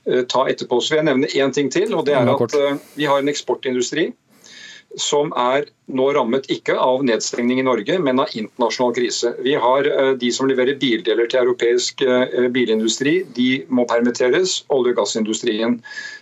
[0.07, 0.81] eh, ta etterpå.
[0.83, 1.95] Så vil jeg nevne én ting til.
[1.95, 4.11] og det er at eh, Vi har en eksportindustri
[4.99, 9.33] som er nå rammet ikke av nedstengning i Norge, men av internasjonal krise.
[9.43, 14.61] Vi har eh, De som leverer bildeler til europeisk eh, bilindustri, de må permitteres.
[14.71, 15.79] Olje- og gassindustrien.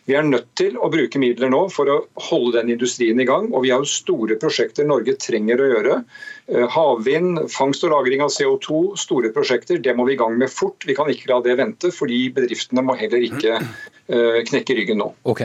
[0.09, 1.99] Vi er nødt til å bruke midler nå for å
[2.31, 3.51] holde den industrien i gang.
[3.53, 6.01] Og vi har jo store prosjekter Norge trenger å gjøre.
[6.49, 9.83] Eh, havvind, fangst og lagring av CO2, store prosjekter.
[9.85, 10.87] Det må vi i gang med fort.
[10.89, 13.61] Vi kan ikke la det vente, fordi bedriftene må heller ikke
[14.09, 15.11] knekke ryggen nå.
[15.29, 15.43] Ok.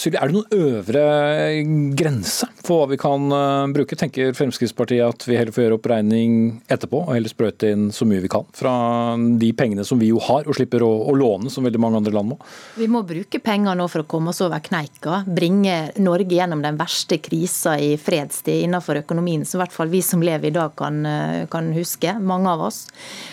[0.00, 1.02] Sylvi, er det noen øvre
[1.92, 3.28] grense for hva vi kan
[3.74, 6.38] bruke, tenker Fremskrittspartiet at vi heller får gjøre opp regning
[6.72, 8.72] etterpå, og heller sprøyte inn så mye vi kan fra
[9.40, 12.14] de pengene som vi jo har, og slipper å, å låne, som veldig mange andre
[12.16, 12.38] land må?
[12.78, 15.22] Vi må bruke penger nå for å komme oss over kneika.
[15.28, 20.00] Bringe Norge gjennom den verste krisa i fredstid innenfor økonomien, som i hvert fall vi
[20.04, 21.02] som lever i dag kan,
[21.50, 22.86] kan huske, mange av oss.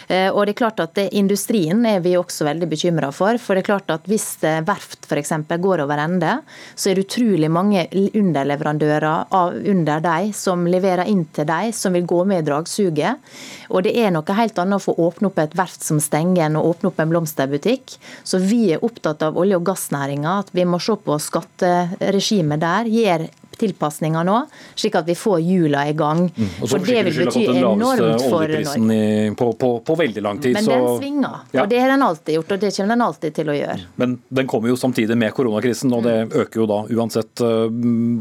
[0.07, 3.39] Eh, og det er klart at det, Industrien er vi også veldig bekymra for.
[3.41, 5.31] for det er klart at Hvis verft f.eks.
[5.61, 6.39] går over ende,
[6.75, 11.93] så er det utrolig mange underleverandører av, under deg, som leverer inn til deg, som
[11.93, 13.31] vil gå med i dragsuget.
[13.69, 16.59] Og det er noe helt annet å få åpne opp et verft som stenger enn
[16.59, 17.97] å åpne opp en blomsterbutikk.
[18.23, 22.91] Så vi er opptatt av olje- og gassnæringa, at vi må se på skatteregimet der.
[22.91, 23.27] Gjør
[23.59, 24.37] tilpasninger nå,
[24.75, 26.25] slik at vi får hjula i gang.
[26.29, 26.51] Mm.
[26.65, 29.35] For det vil bety enormt for Norge.
[29.35, 30.55] På, på, på, veldig lang tid.
[30.57, 31.63] Men den svinger, ja.
[31.63, 33.77] og det har den alltid gjort, og det kommer den alltid til å gjøre.
[34.01, 37.67] Men den kommer jo samtidig med koronakrisen, og det øker jo da uansett uh,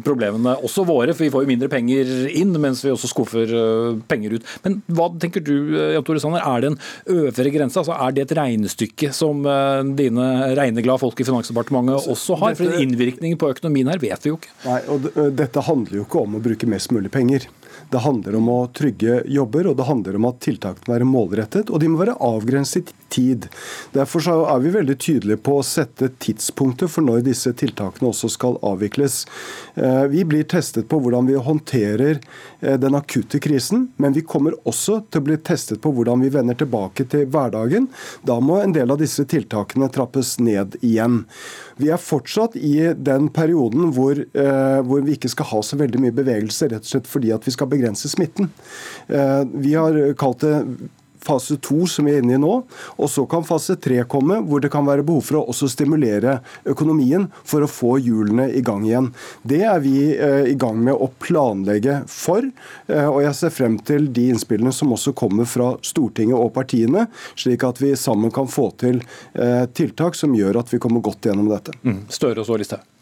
[0.04, 1.14] problemene, også våre.
[1.14, 4.48] For vi får jo mindre penger inn, mens vi også skuffer uh, penger ut.
[4.66, 6.80] Men hva tenker du, uh, Jan Tore Sanner, er det en
[7.18, 7.80] øvre grense?
[7.80, 9.42] Altså, er det et regnestykke som
[9.98, 12.56] dine regneglade folk i Finansdepartementet også har?
[12.58, 14.52] For innvirkningen på økonomien her vet vi jo ikke.
[14.64, 17.46] Nei, og dette handler jo ikke om å bruke mest mulig penger.
[17.90, 21.70] Det handler om å trygge jobber, og det handler om at tiltakene må være målrettet,
[21.70, 23.48] og de må være avgrenset tid.
[23.94, 28.59] Derfor er vi veldig tydelige på å sette tidspunktet for når disse tiltakene også skal
[28.66, 29.22] avvikles.
[29.79, 34.57] Eh, vi blir testet på hvordan vi håndterer eh, den akutte krisen, men vi kommer
[34.68, 37.88] også til å bli testet på hvordan vi vender tilbake til hverdagen.
[38.27, 41.22] Da må en del av disse tiltakene trappes ned igjen.
[41.81, 46.03] Vi er fortsatt i den perioden hvor, eh, hvor, vi ikke skal ha så veldig
[46.03, 48.50] mye bevegelse, rett og slett fordi at vi skal begrense smitten.
[49.09, 50.55] Eh, vi har kalt det
[51.24, 52.52] fase to, som vi er inne i nå.
[52.98, 56.38] Og så kan fase tre komme, hvor det kan være behov for å også stimulere
[56.68, 59.10] økonomien for å få hjulene i gang igjen.
[59.42, 62.46] Det er vi eh, i gang med å planlegge for.
[62.87, 67.08] Eh, og jeg ser frem til de innspillene som også kommer fra Stortinget og partiene,
[67.38, 71.30] slik at vi sammen kan få til eh, tiltak som gjør at vi kommer godt
[71.30, 71.76] gjennom dette.
[71.84, 72.04] Mm.
[72.12, 72.93] Støre og så Listhaug.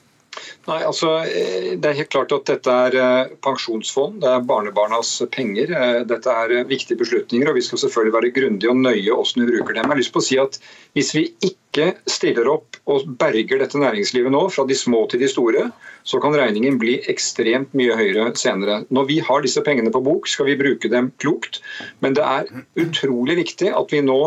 [0.68, 5.10] Nei, altså, eh, Det er helt klart at dette er eh, pensjonsfond, det er barnebarnas
[5.34, 5.72] penger.
[5.74, 9.50] Eh, dette er viktige beslutninger, og vi skal selvfølgelig være grundige og nøye hvordan vi
[9.50, 9.82] bruker dem.
[9.82, 10.60] Jeg har lyst på å si at
[10.92, 15.28] Hvis vi ikke stiller opp og berger dette næringslivet nå, fra de små til de
[15.30, 15.70] store,
[16.04, 18.82] så kan regningen bli ekstremt mye høyere senere.
[18.92, 21.62] Når vi har disse pengene på bok, skal vi bruke dem klokt,
[22.04, 24.20] men det er utrolig viktig at vi nå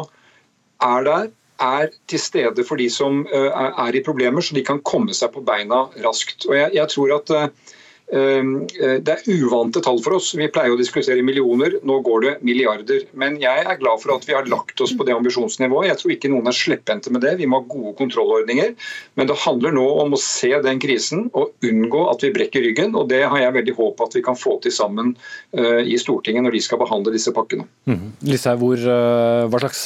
[0.82, 1.30] er der
[1.62, 5.44] er til stede for de som er i problemer, så de kan komme seg på
[5.46, 6.48] beina raskt.
[6.50, 7.75] Og jeg, jeg tror at eh,
[8.06, 10.30] det er uvante tall for oss.
[10.38, 13.02] Vi pleier å diskutere millioner, nå går det milliarder.
[13.18, 15.90] Men jeg er glad for at vi har lagt oss på det ambisjonsnivået.
[15.90, 17.36] Jeg tror ikke noen er slepphendte med det.
[17.40, 18.76] Vi må ha gode kontrollordninger.
[19.18, 22.94] Men det handler nå om å se den krisen og unngå at vi brekker ryggen.
[22.94, 25.16] Og det har jeg veldig håp at vi kan få til sammen
[25.58, 27.66] eh, i Stortinget når de skal behandle disse pakkene.
[27.90, 28.14] Mm.
[28.30, 29.86] Lise, hvor, eh, hva slags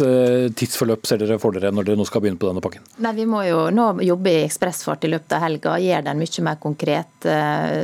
[0.60, 2.84] tidsforløp ser dere for dere når dere nå skal begynne på denne pakken?
[3.00, 6.46] Nei, Vi må jo nå jobbe i ekspressfart i løpet av helga, gjøre den mye
[6.46, 7.28] mer konkret.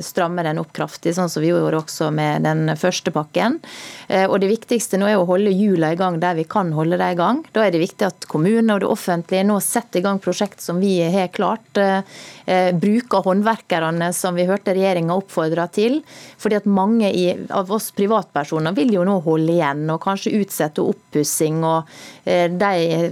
[0.05, 3.59] Stramme stramme den opp kraftig, sånn som vi gjorde også med den første pakken.
[4.07, 6.97] Eh, og Det viktigste nå er å holde hjulene i gang der vi kan holde
[6.97, 7.43] dem i gang.
[7.53, 10.79] Da er det viktig at kommunene og det offentlige nå setter i gang prosjekt som
[10.79, 11.77] vi har klart.
[11.77, 12.01] Eh,
[12.45, 16.01] eh, bruker håndverkerne som vi hørte regjeringa oppfordra til.
[16.37, 17.09] fordi at mange
[17.49, 21.87] av oss privatpersoner vil jo nå holde igjen og kanskje utsette oppussing og
[22.25, 22.71] de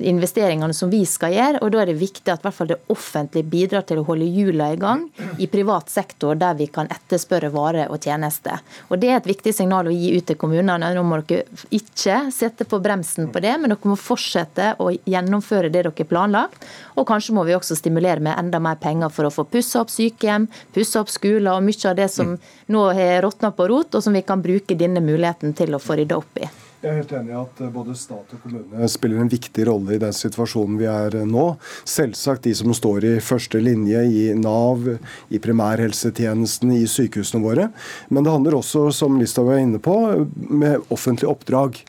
[0.10, 1.62] investeringene som vi skal gjøre.
[1.62, 4.74] og Da er det viktig at hvert fall det offentlige bidrar til å holde hjulene
[4.74, 8.62] i gang i privat sektor der vi kan etterspørre etterspørre varer og tjenester.
[8.90, 10.94] Og Det er et viktig signal å gi ut til kommunene.
[10.96, 15.70] Nå må dere ikke sette på bremsen på det, men dere må fortsette å gjennomføre
[15.70, 16.66] det dere har planlagt.
[16.96, 19.94] Og kanskje må vi også stimulere med enda mer penger for å få pussa opp
[19.94, 24.04] sykehjem, pussa opp skoler og mye av det som nå har råtna på rot, og
[24.04, 26.50] som vi kan bruke denne muligheten til å få rydda opp i.
[26.84, 29.94] Jeg er helt enig i at eh, både stat og kommune spiller en viktig rolle
[29.96, 31.46] i den situasjonen vi er eh, nå.
[31.88, 34.90] Selvsagt de som står i første linje i Nav,
[35.32, 37.70] i primærhelsetjenesten, i sykehusene våre.
[38.12, 39.96] Men det handler også, som Listhaug var inne på,
[40.36, 41.80] med offentlige oppdrag.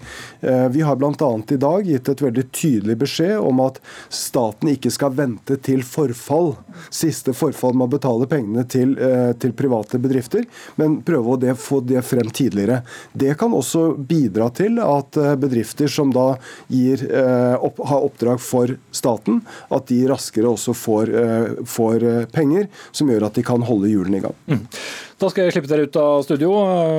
[0.46, 1.32] Eh, vi har bl.a.
[1.42, 3.82] i dag gitt et veldig tydelig beskjed om at
[4.14, 6.52] staten ikke skal vente til forfall,
[6.86, 8.94] siste forfall med å betale pengene til,
[9.42, 10.46] til private bedrifter,
[10.78, 12.84] men prøve å få det frem tidligere.
[13.10, 16.34] Det kan også bidra til at eh, bedrifter som da
[16.72, 19.40] gir, eh, opp, har oppdrag for staten,
[19.74, 24.18] at de raskere også får, eh, får, penger som gjør at de kan holde hjulene
[24.18, 24.36] i gang.
[24.50, 24.62] Mm.
[25.20, 26.50] Da skal jeg slippe dere ut av studio,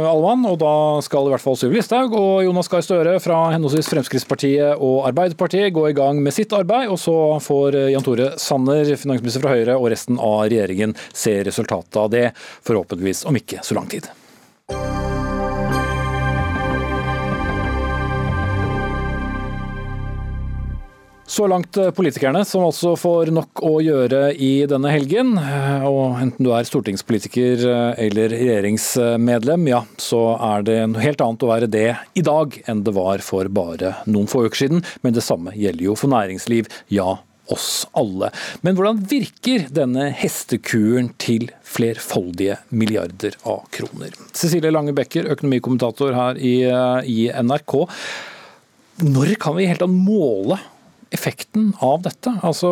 [0.08, 0.74] Alvan, og da
[1.06, 5.74] skal i hvert fall Syv Listhaug og Jonas Gahr Støre fra henholdsvis Fremskrittspartiet og Arbeiderpartiet
[5.76, 6.90] gå i gang med sitt arbeid.
[6.94, 12.02] Og så får Jan Tore Sanner, finansminister fra Høyre, og resten av regjeringen se resultatet
[12.02, 12.30] av det,
[12.66, 14.08] forhåpentligvis om ikke så lang tid.
[21.36, 25.34] Så langt eh, politikerne, som altså får nok å gjøre i denne helgen.
[25.36, 31.20] Eh, og enten du er stortingspolitiker eh, eller regjeringsmedlem, ja, så er det noe helt
[31.26, 34.84] annet å være det i dag enn det var for bare noen få uker siden.
[35.04, 37.18] Men det samme gjelder jo for næringsliv, ja,
[37.52, 37.68] oss
[38.00, 38.30] alle.
[38.64, 44.16] Men hvordan virker denne hestekuren til flerfoldige milliarder av kroner?
[44.32, 46.62] Cecilie Lange Becker, økonomikommentator her i,
[47.12, 47.76] i NRK.
[49.04, 50.62] Når kan vi helt tatt måle
[51.14, 52.34] effekten av dette?
[52.46, 52.70] Altså,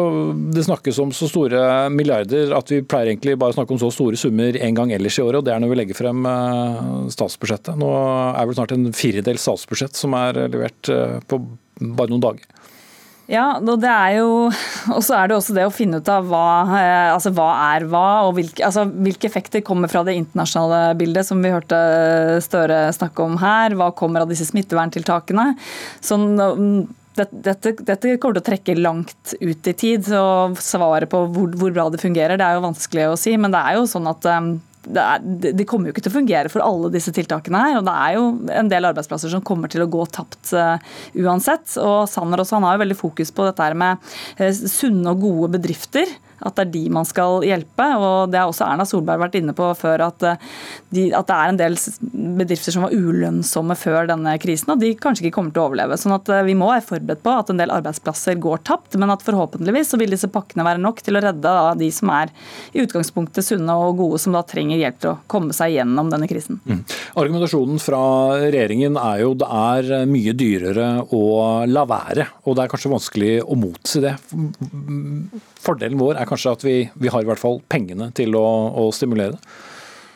[0.53, 3.91] det snakkes om så store milliarder at vi pleier egentlig bare å snakke om så
[3.93, 6.81] store summer en gang ellers i året, og det er når vi legger frem eh,
[7.13, 7.77] statsbudsjettet.
[7.79, 7.91] Nå
[8.33, 11.41] er vel snart en firedels statsbudsjett som er levert eh, på
[11.79, 12.49] bare noen dager.
[13.31, 14.49] Ja, det er jo
[14.95, 17.85] Og så er det også det å finne ut av hva, eh, altså hva er
[17.91, 21.79] hva, og hvilke, altså hvilke, effekter kommer fra det internasjonale bildet, som vi hørte
[22.43, 23.77] Støre snakke om her.
[23.79, 25.53] Hva kommer av disse smitteverntiltakene.
[26.03, 26.27] Sånn
[27.17, 30.09] dette, dette, kommer til å trekke langt ut i tid.
[30.17, 33.35] og Svaret på hvor, hvor, bra det fungerer, det er jo vanskelig å si.
[33.39, 35.23] Men det er jo sånn at um, det, er,
[35.53, 37.79] det, kommer jo ikke til å fungere for alle disse tiltakene her.
[37.79, 38.25] og Det er jo
[38.61, 40.75] en del arbeidsplasser som kommer til å gå tapt uh,
[41.19, 41.77] uansett.
[41.81, 45.53] og Sanner også, han har jo veldig fokus på dette med uh, sunne og gode
[45.57, 47.85] bedrifter at det er de man skal hjelpe.
[47.97, 50.41] og Det har også Erna Solberg vært inne på før, at, eh,
[50.95, 51.77] de, at, det er en del
[52.39, 55.97] bedrifter som var ulønnsomme før denne krisen, og de kanskje ikke kommer til å overleve.
[55.99, 59.13] sånn at eh, Vi må være forberedt på at en del arbeidsplasser går tapt, men
[59.13, 62.33] at forhåpentligvis så vil disse pakkene være nok til å redde da, de som er
[62.73, 66.29] i utgangspunktet sunne og gode, som da trenger hjelp til å komme seg gjennom denne
[66.29, 66.59] krisen.
[66.67, 66.83] Mm.
[67.19, 68.03] Argumentasjonen fra
[68.43, 71.23] regjeringen er jo det er mye dyrere å
[71.69, 74.15] la være, og det er kanskje vanskelig å motsi det.
[75.63, 78.45] Fordelen vår er kanskje at vi, vi har i hvert fall pengene til å,
[78.83, 79.53] å stimulere det.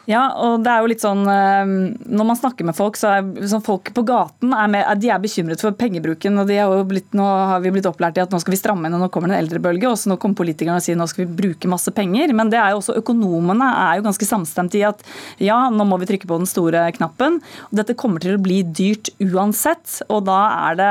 [0.07, 1.71] Ja, og det er jo litt sånn ehm,
[2.07, 5.19] Når man snakker med folk, så er sånn folk på gaten er, med, de er
[5.19, 6.37] bekymret for pengebruken.
[6.39, 8.59] og de er jo blitt, Nå har vi blitt opplært i at nå skal vi
[8.61, 9.89] stramme inn, og nå kommer det en eldrebølge.
[9.91, 12.31] Og så nå kommer politikerne og sier nå skal vi bruke masse penger.
[12.37, 15.03] Men det er jo også økonomene er jo ganske samstemt i at
[15.43, 17.41] ja, nå må vi trykke på den store knappen.
[17.67, 19.99] og Dette kommer til å bli dyrt uansett.
[20.07, 20.39] Og da
[20.69, 20.89] er det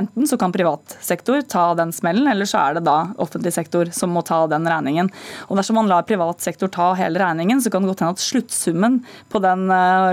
[0.00, 3.94] enten så kan privat sektor ta den smellen, eller så er det da offentlig sektor
[3.94, 5.14] som må ta den regningen.
[5.46, 8.26] Og dersom man lar privat sektor ta hele regningen, så kan det godt hende at
[8.26, 9.00] slutt sluttsummen
[9.32, 9.68] på den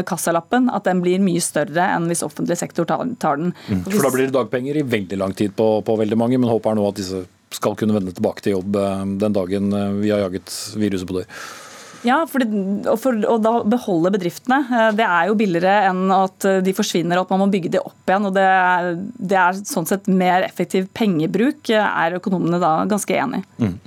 [0.09, 3.53] kassalappen at den blir mye større enn hvis offentlig sektor tar, den.
[3.69, 3.83] Mm.
[3.87, 6.73] For da blir det dagpenger i veldig lang tid på, på veldig mange, men håpet
[6.73, 7.23] er nå at disse
[7.53, 8.77] skal kunne vende tilbake til jobb
[9.21, 9.69] den dagen
[10.01, 11.29] vi har jaget viruset på dør.
[12.03, 14.59] Ja, for, det, for og da beholde bedriftene.
[14.67, 17.71] Eh, det er jo billigere enn at eh, de forsvinner og at man må bygge
[17.73, 18.27] de opp igjen.
[18.27, 18.47] og Det,
[19.31, 23.47] det er sånn sett mer effektiv pengebruk, eh, er økonomene da ganske enig i.
[23.63, 23.77] Mm.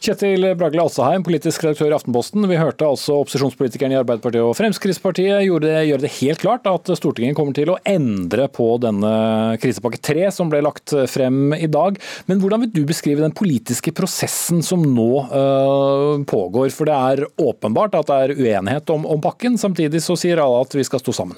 [0.00, 2.46] Kjetil Bragle Alsaheim, politisk redaktør i Aftenposten.
[2.48, 6.88] Vi hørte altså opposisjonspolitikerne i Arbeiderpartiet og Fremskrittspartiet gjøre det, gjøre det helt klart at
[6.96, 9.10] Stortinget kommer til å endre på denne
[9.60, 12.00] krisepakke 3 som ble lagt frem i dag.
[12.32, 16.72] Men hvordan vil du beskrive den politiske prosessen som nå uh, pågår?
[16.72, 19.60] For det er åpenbart at det er uenighet om, om pakken.
[19.60, 21.36] Samtidig så sier alle at vi skal stå sammen.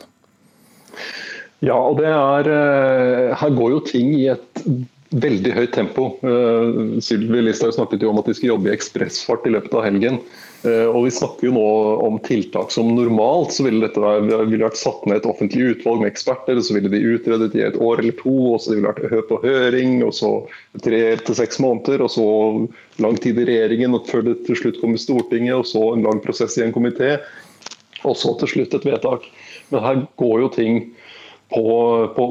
[1.67, 4.63] Ja, og det er eh, Her går jo ting i et
[5.13, 6.13] veldig høyt tempo.
[6.25, 9.85] Uh, Sylvi Listhaug snakket jo om at de skulle jobbe i ekspressfart i løpet av
[9.87, 10.19] helgen.
[10.63, 11.67] Uh, og Vi snakker jo nå
[12.07, 16.13] om tiltak som normalt så ville dette ville vært satt ned et offentlig utvalg med
[16.13, 16.61] eksperter.
[16.63, 19.41] Så ville de utredet i et år eller to, og så ville det vært på
[19.45, 20.33] høring, og så
[20.85, 22.07] tre til seks måneder.
[22.07, 22.27] Og så
[23.03, 26.07] lang tid i regjeringen og før det til slutt kom i Stortinget, og så en
[26.07, 27.17] lang prosess i en komité.
[28.03, 29.29] Og så til slutt et vedtak.
[29.71, 30.83] Men her går jo ting
[31.53, 31.67] på,
[32.17, 32.27] på,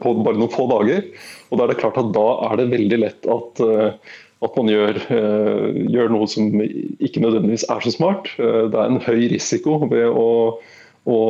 [0.00, 1.04] på, bare noen få dager.
[1.50, 4.16] Og Da er det klart at da er det veldig lett at, eh,
[4.46, 8.32] at man gjør, eh, gjør, noe som ikke nødvendigvis er så smart.
[8.38, 10.28] Eh, det er en høy risiko ved å,
[11.08, 11.20] å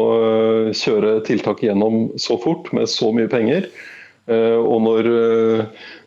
[0.75, 3.71] kjøre tiltak gjennom så fort med så mye penger.
[4.29, 5.07] Og når,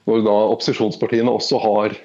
[0.05, 1.95] når da opposisjonspartiene også har,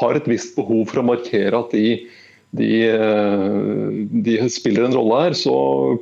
[0.00, 2.08] har et visst behov for å markere at de
[2.54, 5.54] de, eh, de, spiller en rolle her, så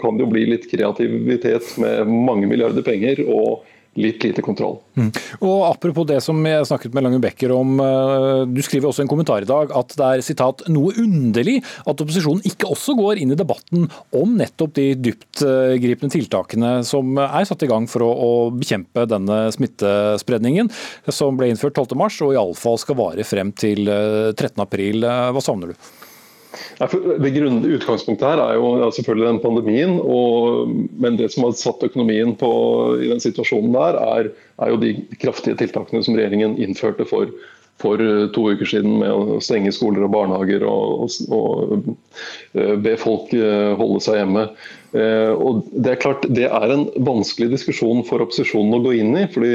[0.02, 3.62] kan det jo bli litt kreativitet med mange milliarder penger og
[4.00, 4.78] litt lite kontroll.
[4.96, 5.10] Mm.
[5.44, 9.10] Og Apropos det som jeg snakket med Lange Becker om, eh, du skriver også en
[9.10, 13.34] kommentar i dag at det er citat, noe underlig at opposisjonen ikke også går inn
[13.34, 18.32] i debatten om nettopp de dyptgripende tiltakene som er satt i gang for å, å
[18.56, 20.72] bekjempe denne smittespredningen,
[21.12, 25.04] som ble innført 12.3 og iallfall skal vare frem til 13.4.
[25.04, 25.92] Eh, Hva savner du?
[26.78, 29.96] Det grunn, Utgangspunktet her er jo selvfølgelig den pandemien.
[30.02, 32.52] Og, men det som har satt økonomien på,
[33.00, 37.32] i den situasjonen der, er, er, jo de kraftige tiltakene som regjeringen innførte for,
[37.82, 38.02] for
[38.34, 41.88] to uker siden med å stenge skoler og barnehager og, og, og
[42.58, 44.48] eh, be folk eh, holde seg hjemme.
[44.92, 49.16] Eh, og Det er klart det er en vanskelig diskusjon for opposisjonen å gå inn
[49.24, 49.26] i.
[49.32, 49.54] fordi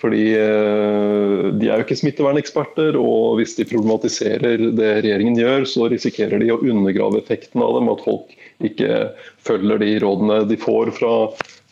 [0.00, 5.88] fordi eh, De er jo ikke smitteverneksperter, og hvis de problematiserer det regjeringen gjør, så
[5.92, 7.90] risikerer de å undergrave effekten av dem.
[7.92, 9.10] At folk ikke
[9.46, 11.14] følger de rådene de får fra,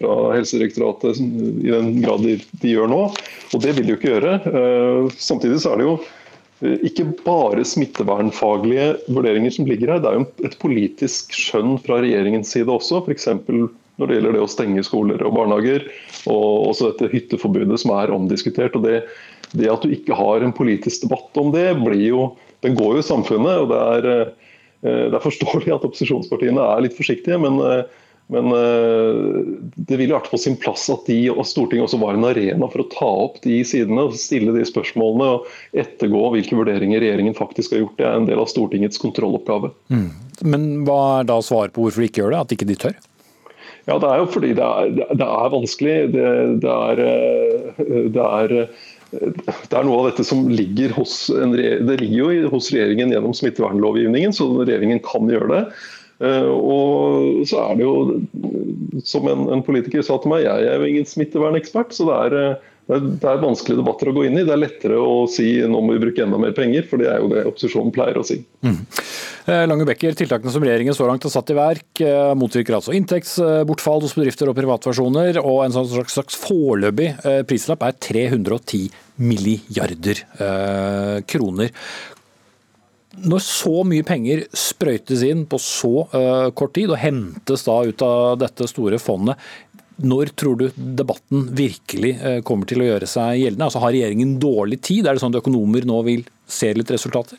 [0.01, 3.05] fra Helsedirektoratet i den grad de, de, gjør nå.
[3.53, 4.37] Og det vil de jo ikke gjøre.
[4.49, 5.95] Eh, samtidig så er det jo
[6.65, 10.05] eh, ikke bare smittevernfaglige vurderinger som ligger her.
[10.05, 13.05] Det er jo et politisk skjønn fra regjeringens side også.
[13.05, 13.29] F.eks
[14.01, 15.87] når det gjelder det å stenge skoler og barnehager.
[16.31, 18.77] Og også dette hytteforbudet som er omdiskutert.
[18.79, 19.03] og det,
[19.55, 21.69] det at du ikke har en politisk debatt om det,
[22.03, 22.33] jo,
[22.67, 23.65] den går jo i samfunnet.
[23.65, 24.09] og det er,
[24.83, 27.39] eh, det er forståelig at opposisjonspartiene er litt forsiktige.
[27.39, 27.85] men eh,
[28.27, 29.41] men eh,
[29.77, 32.69] det vil jo vært på sin plass at de og Stortinget også var en arena
[32.73, 37.37] for å ta opp de sidene, og stille de spørsmålene og ettergå hvilke vurderinger regjeringen
[37.37, 37.99] faktisk har gjort.
[38.01, 39.75] Det er en del av Stortingets kontrolloppgave.
[39.93, 40.09] Mm.
[40.55, 42.41] Men hva er da svaret på hvorfor de ikke gjør det?
[42.47, 42.97] At ikke de tør?
[43.85, 45.97] Ja, Det er jo fordi det er, det er vanskelig.
[46.15, 46.29] Det,
[46.65, 47.83] det, er, eh,
[48.15, 52.71] det, er, eh, det er noe av dette som ligger hos, det ligger jo hos
[52.73, 55.63] regjeringen gjennom smittevernlovgivningen, så regjeringen kan gjøre det.
[56.25, 58.23] Eh, og så er det jo,
[59.05, 61.93] som en, en politiker sa til meg, jeg er jo ingen smittevernekspert.
[61.93, 62.39] så det er
[62.85, 64.43] det er vanskelige debatter å gå inn i.
[64.45, 67.23] Det er lettere å si nå må vi bruke enda mer penger, for det er
[67.23, 68.43] jo det opposisjonen pleier å si.
[68.65, 68.77] Mm.
[69.45, 72.93] Eh, Lange Becker, Tiltakene som regjeringen så langt har satt i verk, eh, motvirker altså
[72.97, 78.91] inntektsbortfall hos bedrifter og privatpersoner, og en sånn slags, slags foreløpig eh, prislapp er 310
[79.25, 80.25] milliarder
[81.31, 81.71] kroner.
[83.15, 86.03] Når så mye penger sprøytes inn på så
[86.59, 89.39] kort tid og hentes da ut av dette store fondet,
[90.03, 92.17] når tror du debatten virkelig
[92.47, 93.69] kommer til å gjøre seg gjeldende?
[93.69, 95.07] Altså Har regjeringen dårlig tid?
[95.07, 97.39] Er det sånn at økonomer nå vil se litt resultater?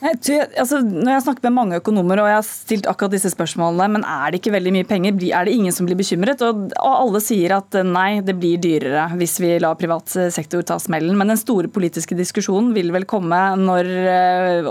[0.00, 3.98] Jeg, altså, når jeg snakker med mange økonomer og jeg har stilt akkurat disse spørsmålene,
[3.98, 6.40] men er det ikke veldig mye penger, er det ingen som blir bekymret?
[6.46, 10.64] Og, og alle sier at eh, nei, det blir dyrere hvis vi lar privat sektor
[10.64, 11.18] ta smellen.
[11.20, 14.70] Men den store politiske diskusjonen vil vel komme når, eh,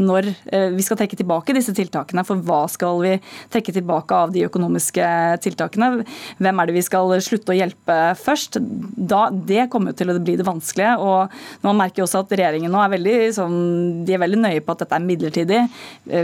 [0.00, 2.24] når eh, vi skal trekke tilbake disse tiltakene.
[2.24, 3.12] For hva skal vi
[3.52, 5.10] trekke tilbake av de økonomiske
[5.44, 6.06] tiltakene?
[6.40, 8.56] Hvem er det vi skal slutte å hjelpe først?
[8.96, 10.96] Da, det kommer til å bli det vanskelige.
[11.04, 13.62] og Man merker også at regjeringen nå er veldig, sånn,
[14.08, 15.60] de er veldig nøye nøye på at dette er midlertidig.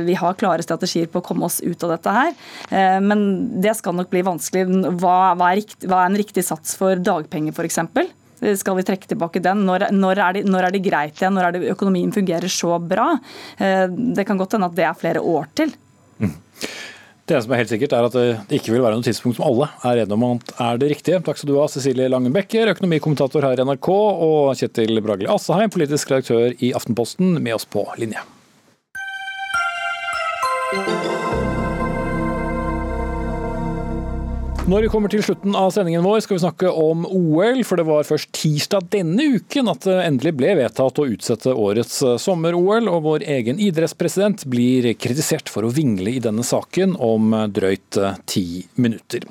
[0.07, 2.33] Vi har klare strategier på å komme oss ut av dette her.
[3.03, 3.25] Men
[3.63, 4.65] det skal nok bli vanskelig.
[5.01, 7.81] Hva, hva, er, rikt, hva er, en riktig sats for dagpenger f.eks.?
[8.57, 9.67] Skal vi trekke tilbake den?
[9.69, 11.37] Når, når, er det, når, er det, greit igjen?
[11.37, 13.13] Når er det økonomien fungerer så bra?
[13.59, 15.75] Det kan godt hende at det er flere år til.
[16.21, 16.37] Mm.
[17.31, 18.15] Det som er helt sikkert er at
[18.51, 21.21] det ikke vil være noe tidspunkt som alle er enige om at er det riktige.
[21.23, 23.91] Takk skal du ha, Cecilie Langen Becker, økonomikommentator her i NRK,
[24.27, 28.19] og Kjetil Bragli Asseheim, politisk redaktør i Aftenposten, med oss på linje.
[34.71, 37.65] Når vi kommer til slutten av sendingen vår, skal vi snakke om OL.
[37.67, 41.97] For det var først tirsdag denne uken at det endelig ble vedtatt å utsette årets
[42.23, 42.87] sommer-OL.
[42.87, 47.99] Og vår egen idrettspresident blir kritisert for å vingle i denne saken om drøyt
[48.31, 48.45] ti
[48.79, 49.27] minutter.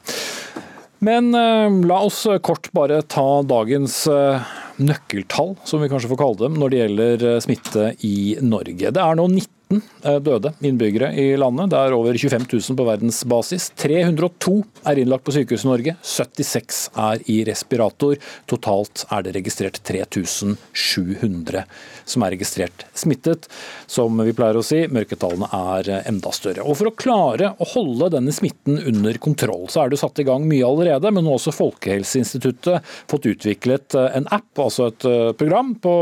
[1.07, 4.49] Men eh, la oss kort bare ta dagens eh,
[4.83, 8.91] nøkkeltall, som vi kanskje får kalle dem, når det gjelder eh, smitte i Norge.
[8.91, 11.69] Det er nå 19 19 eh, døde innbyggere i landet.
[11.69, 13.69] Det er over 25 000 på verdensbasis.
[13.77, 14.55] 302
[14.89, 18.17] er innlagt på sykehus Norge, 76 er i respirator.
[18.49, 21.65] Totalt er det registrert 3700
[22.09, 23.45] som er registrert smittet.
[23.85, 26.65] Som vi pleier å si, mørketallene er enda større.
[26.65, 30.25] Og For å klare å holde denne smitten under kontroll, så er det satt i
[30.27, 31.13] gang mye allerede.
[31.13, 35.93] Men nå har også Folkehelseinstituttet fått utviklet en app, altså et eh, program på,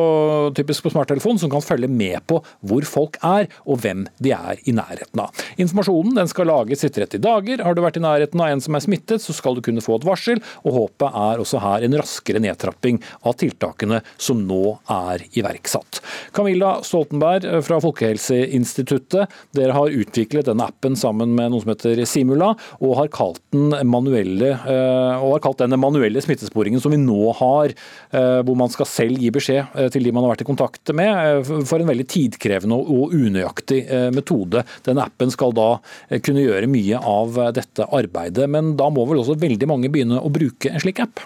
[0.55, 4.61] typisk på smarttelefon, som kan følge med på hvor folk er og hvem de er
[4.67, 5.45] i nærheten av.
[5.57, 7.63] Informasjonen skal lages i 30 dager.
[7.65, 9.97] Har du vært i nærheten av en som er smittet, så skal du kunne få
[9.97, 10.41] et varsel.
[10.63, 16.01] og Håpet er også her en raskere nedtrapping av tiltakene som nå er iverksatt.
[16.35, 22.53] Camilla Stoltenberg fra Folkehelseinstituttet, dere har utviklet denne appen sammen med noe som heter Simula,
[22.81, 27.73] og har kalt den manuelle, eh, har kalt den manuelle smittesporingen som vi nå har,
[28.11, 30.93] eh, hvor man skal selv gi beskjed eh, til de man har vært i kontakt
[30.95, 34.63] med, for en veldig tidkrevende og unøyaktig nøyaktig eh, metode.
[34.85, 35.79] Den appen skal da
[36.09, 38.49] eh, kunne gjøre mye av eh, dette arbeidet.
[38.49, 41.23] Men da må vel også veldig mange begynne å bruke en slik app?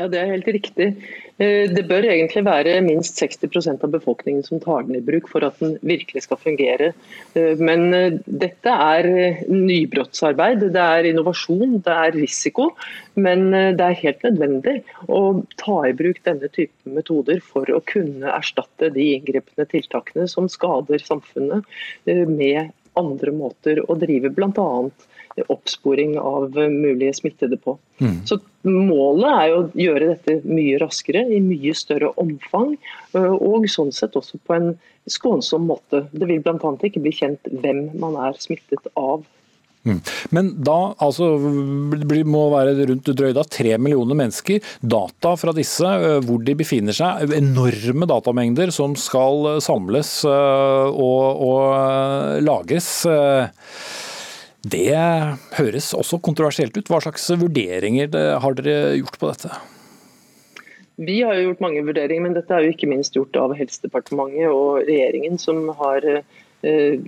[0.00, 0.86] Ja, Det er helt riktig.
[1.36, 5.58] Det bør egentlig være minst 60% av befolkningen som tar den i bruk for at
[5.60, 6.94] den virkelig skal fungere.
[7.60, 9.08] Men dette er
[9.52, 12.70] nybrottsarbeid, det er innovasjon, det er risiko.
[13.20, 14.78] Men det er helt nødvendig
[15.12, 15.22] å
[15.60, 21.04] ta i bruk denne typen metoder for å kunne erstatte de inngripende tiltakene som skader
[21.04, 21.68] samfunnet,
[22.08, 24.70] med andre måter å drive bl.a
[25.48, 27.78] oppsporing av mulige smittede på.
[28.02, 28.20] Mm.
[28.28, 32.74] Så Målet er å gjøre dette mye raskere, i mye større omfang,
[33.16, 34.66] og sånn sett også på en
[35.08, 36.02] skånsom måte.
[36.12, 36.72] Det vil bl.a.
[36.84, 39.24] ikke bli kjent hvem man er smittet av.
[39.88, 40.02] Mm.
[40.36, 41.30] Men da altså,
[42.04, 44.60] det må være rundt drøyda tre millioner mennesker.
[44.84, 45.94] Data fra disse,
[46.26, 52.92] hvor de befinner seg, enorme datamengder som skal samles og, og lagres.
[54.60, 54.92] Det
[55.56, 56.88] høres også kontroversielt ut.
[56.90, 58.12] Hva slags vurderinger
[58.44, 59.54] har dere gjort på dette?
[61.00, 64.52] Vi har jo gjort mange vurderinger, men dette er jo ikke minst gjort av Helsedepartementet
[64.52, 66.98] og regjeringen, som har eh,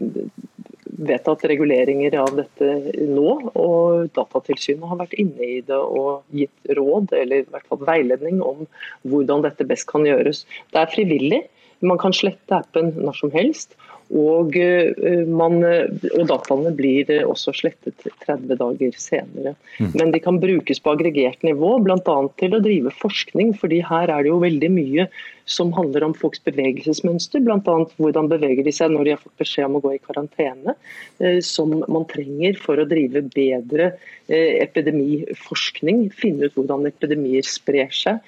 [1.11, 2.71] vedtatt reguleringer av dette
[3.11, 3.35] nå.
[3.53, 8.41] Og Datatilsynet har vært inne i det og gitt råd, eller i hvert fall veiledning
[8.41, 8.65] om
[9.05, 10.47] hvordan dette best kan gjøres.
[10.73, 11.43] Det er frivillig.
[11.85, 13.77] Man kan slette appen når som helst.
[14.13, 19.55] Og, eh, man, og, dataene blir også slettet 30 dager senere.
[19.81, 19.93] Mm.
[19.97, 22.17] Men de kan brukes på aggregert nivå, bl.a.
[22.41, 23.55] til å drive forskning.
[23.57, 25.07] fordi her er det jo veldig mye
[25.49, 27.41] som handler om folks bevegelsesmønster.
[27.41, 27.77] Bl.a.
[27.97, 30.77] hvordan beveger de seg når de har fått beskjed om å gå i karantene.
[31.19, 33.95] Eh, som man trenger for å drive bedre
[34.29, 36.05] eh, epidemiforskning.
[36.13, 38.21] Finne ut hvordan epidemier sprer seg.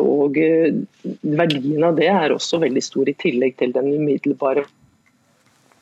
[0.00, 0.34] Og
[1.22, 4.66] verdien av det er også veldig stor, i tillegg til den umiddelbare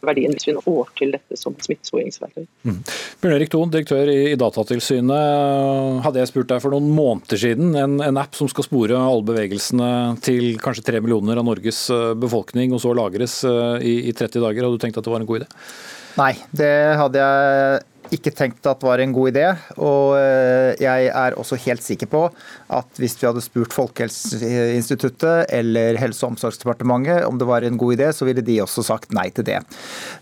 [0.04, 2.46] verdien hvis vi får til dette som smittesporingsverktøy.
[2.68, 2.78] Mm.
[3.22, 6.02] Bjørn Erik Thon, direktør i, Datatilsynet.
[6.04, 9.26] Hadde jeg spurt deg for noen måneder siden, en, en, app som skal spore alle
[9.26, 9.90] bevegelsene
[10.24, 14.44] til kanskje tre millioner av Norges eh, befolkning, og så lagres eh, i, i 30
[14.44, 15.50] dager, hadde du tenkt at det var en god idé?
[16.18, 19.44] Nei, det hadde jeg ikke tenkt at var en god idé.
[19.76, 22.22] Og eh, jeg er også helt sikker på
[22.74, 27.98] at hvis vi hadde spurt Folkehelseinstituttet eller Helse- og omsorgsdepartementet om det var en god
[27.98, 29.60] idé, så ville de også sagt nei til det.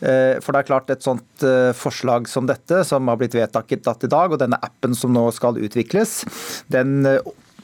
[0.02, 3.72] Eh, for det er klart et sånt eh, forslag som dette, som har blitt vedtatt
[3.72, 6.20] i dag, og denne appen som nå skal utvikles,
[6.72, 7.06] den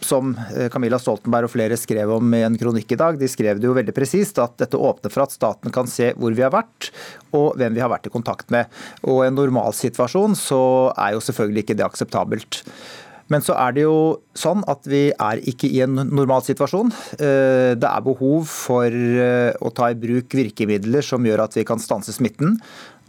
[0.06, 3.60] som eh, Camilla Stoltenberg og flere skrev om i en kronikk i dag, de skrev
[3.60, 6.54] det jo veldig presist at dette åpner for at staten kan se hvor vi har
[6.54, 6.90] vært
[7.32, 8.68] og hvem vi har vært i kontakt med.
[9.06, 10.62] Og I en normalsituasjon så
[10.96, 12.62] er jo selvfølgelig ikke det akseptabelt.
[13.32, 13.96] Men så er det jo
[14.36, 16.92] sånn at vi er ikke i en normal situasjon.
[17.16, 21.64] Eh, det er behov for eh, å ta i bruk virkemidler som gjør at vi
[21.68, 22.58] kan stanse smitten.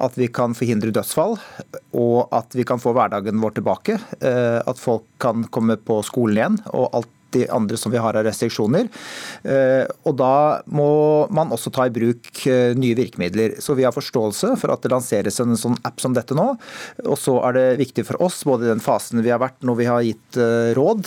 [0.04, 1.38] At vi kan forhindre dødsfall,
[1.96, 3.98] og at vi kan få hverdagen vår tilbake.
[4.20, 8.26] At folk kan komme på skolen igjen, og alt de andre som vi har av
[8.28, 8.90] restriksjoner.
[9.44, 13.58] Eh, og Da må man også ta i bruk eh, nye virkemidler.
[13.64, 16.54] Så Vi har forståelse for at det lanseres en sånn app som dette nå.
[17.06, 19.80] Og så er det viktig for oss, både i den fasen vi har vært når
[19.80, 21.06] vi har gitt eh, råd,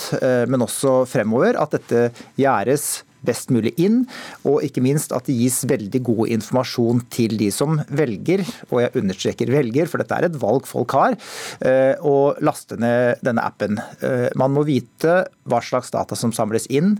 [0.51, 2.09] men også fremover, at dette
[2.40, 4.04] gjæres best mulig inn,
[4.46, 8.94] og ikke minst at det gis veldig god informasjon til de som velger, og jeg
[9.02, 11.18] understreker velger, for dette er et valg folk har,
[11.60, 13.80] eh, å laste ned denne appen.
[14.00, 16.96] Eh, man må vite hva slags data som samles inn,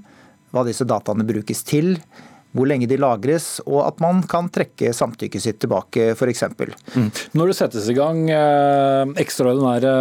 [0.55, 1.97] hva disse dataene brukes til
[2.57, 6.45] hvor lenge de lagres, og at man kan trekke samtykket sitt tilbake, f.eks.
[6.97, 7.11] Mm.
[7.37, 9.93] Når det settes i gang eh, ekstraordinære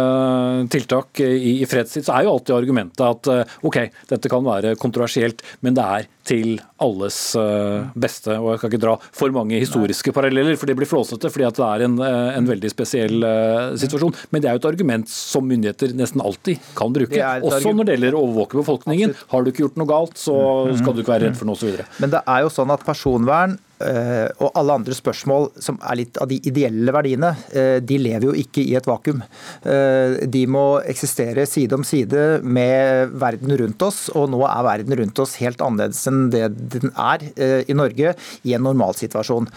[0.72, 3.80] tiltak i, i fredstid, så er jo alltid argumentet at eh, ok,
[4.12, 8.34] dette kan være kontroversielt, men det er til alles eh, beste.
[8.40, 11.58] Og jeg skal ikke dra for mange historiske paralleller, for det blir flåsete fordi at
[11.58, 14.14] det er en, eh, en veldig spesiell uh, situasjon.
[14.34, 17.20] Men det er jo et argument som myndigheter nesten alltid kan bruke.
[17.46, 19.14] Også når det gjelder å overvåke befolkningen.
[19.32, 20.82] Har du ikke gjort noe galt, så mm-hmm.
[20.82, 21.86] skal du ikke være redd for noe osv.
[22.02, 26.20] Men det er jo sånn at personvern Eh, og alle andre spørsmål som er litt
[26.22, 29.22] av de ideelle verdiene, eh, de lever jo ikke i et vakuum.
[29.62, 34.96] Eh, de må eksistere side om side med verden rundt oss, og nå er verden
[35.00, 37.22] rundt oss helt annerledes enn det den er
[37.68, 38.14] i Norge
[38.46, 39.48] i en normalsituasjon.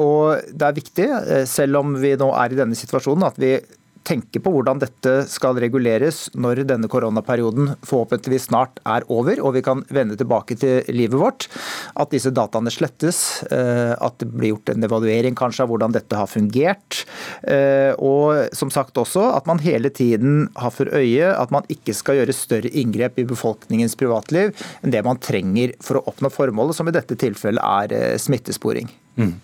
[0.00, 1.06] Og det er viktig,
[1.50, 3.56] selv om vi nå er i denne situasjonen, at vi
[4.04, 9.64] tenke på hvordan dette skal reguleres når denne koronaperioden forhåpentligvis snart er over og vi
[9.64, 11.48] kan vende tilbake til livet vårt.
[12.00, 16.18] At disse dataene slettes, eh, at det blir gjort en evaluering kanskje av hvordan dette
[16.18, 17.04] har fungert.
[17.42, 21.96] Eh, og som sagt også at man hele tiden har for øye at man ikke
[21.96, 24.52] skal gjøre større inngrep i befolkningens privatliv
[24.82, 28.90] enn det man trenger for å oppnå formålet, som i dette tilfellet er eh, smittesporing.
[29.20, 29.34] Mm.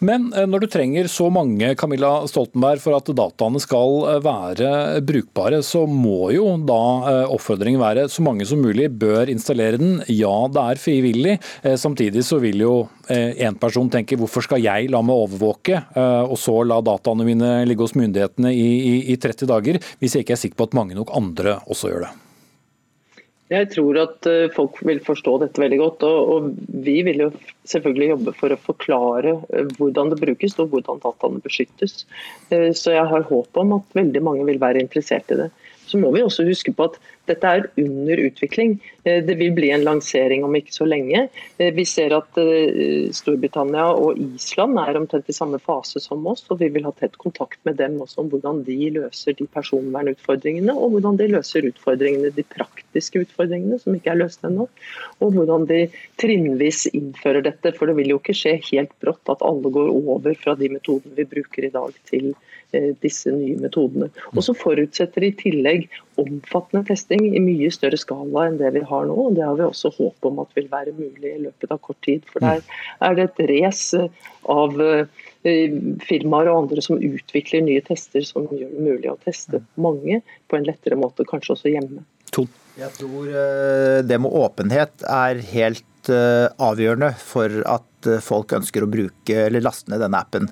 [0.00, 5.00] Men eh, når du trenger så mange Camilla Stoltenberg, for at dataene skal eh, være
[5.06, 9.98] brukbare, så må jo da eh, oppfordringen være så mange som mulig bør installere den.
[10.08, 11.36] Ja, det er frivillig.
[11.80, 12.72] Samtidig så vil jo
[13.10, 15.82] en person tenke hvorfor skal jeg la meg overvåke,
[16.30, 20.26] og så la dataene mine ligge hos myndighetene i, i, i 30 dager, hvis jeg
[20.26, 22.12] ikke er sikker på at mange nok andre også gjør det.
[23.50, 26.04] Jeg tror at eh, folk vil forstå dette veldig godt.
[26.06, 26.50] Og,
[26.86, 27.30] vi vil jo
[27.68, 32.04] selvfølgelig jobbe for å forklare eh, hvordan det brukes og hvordan dataene beskyttes.
[32.54, 35.50] Eh, så jeg har håp om at veldig mange vil være interessert i det.
[35.90, 36.98] Så må vi også huske på at
[37.30, 38.76] dette er under utvikling.
[39.04, 41.26] Eh, det vil bli en lansering om ikke så lenge.
[41.58, 46.44] Eh, vi ser at eh, Storbritannia og Island er omtrent i samme fase som oss,
[46.50, 50.74] og vi vil ha tett kontakt med dem også om hvordan de løser de personvernutfordringene,
[50.74, 54.68] og hvordan de løser utfordringene, de praktiske utfordringene som ikke er løst ennå.
[55.20, 55.84] Og hvordan de
[56.20, 60.34] trinnvis innfører dette, for det vil jo ikke skje helt brått at alle går over
[60.38, 62.32] fra de metodene vi bruker i dag til
[63.02, 64.10] disse nye metodene.
[64.34, 65.88] Og så forutsetter i tillegg
[66.20, 69.16] omfattende testing i mye større skala enn det vi har nå.
[69.16, 72.00] og Det har vi også håp om at vil være mulig i løpet av kort
[72.06, 72.26] tid.
[72.30, 72.62] For der
[73.06, 74.06] er det et race
[74.50, 79.62] av eh, firmaer og andre som utvikler nye tester som gjør det mulig å teste
[79.80, 82.04] mange på en lettere måte, kanskje også hjemme.
[82.80, 88.90] Jeg tror eh, det med åpenhet er helt eh, avgjørende for at folk ønsker å
[88.90, 90.48] bruke eller laste ned denne appen.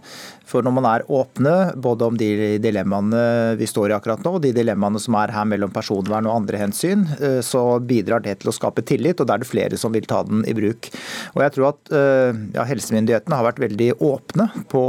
[0.49, 4.45] For når man er åpne, både om de dilemmaene vi står i akkurat nå, og
[4.45, 8.53] de dilemmaene som er her mellom personvern og andre hensyn, eh, så bidrar det til
[8.53, 10.91] å skape tillit, og da er det flere som vil ta den i bruk.
[11.35, 14.85] Og jeg tror at eh, ja, helsemyndighetene har vært veldig åpne på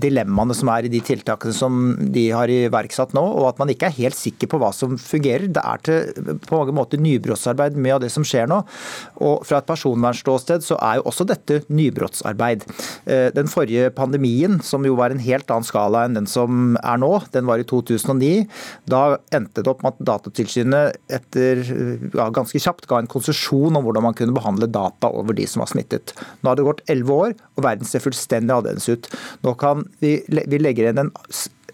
[0.00, 3.88] dilemmaene som er i de tiltakene som de har iverksatt nå, og at man ikke
[3.88, 5.46] er helt sikker på hva som fungerer.
[5.52, 8.60] Det er til på mange måter nybrottsarbeid mye av det som skjer nå.
[9.24, 12.66] Og fra et personvernståsted så er jo også dette nybrottsarbeid.
[13.08, 17.00] Uh, den forrige pandemien som jo var en helt annen skala enn den som er
[17.00, 18.46] nå, den var i 2009.
[18.90, 19.02] Da
[19.34, 21.62] endte det opp med at Datatilsynet etter
[22.14, 25.64] ja, ganske kjapt ga en konsesjon om hvordan man kunne behandle data over de som
[25.64, 26.14] var smittet.
[26.40, 29.10] Nå har det gått elleve år, og verden ser fullstendig annerledes ut.
[29.44, 31.12] Nå kan vi, vi legger inn en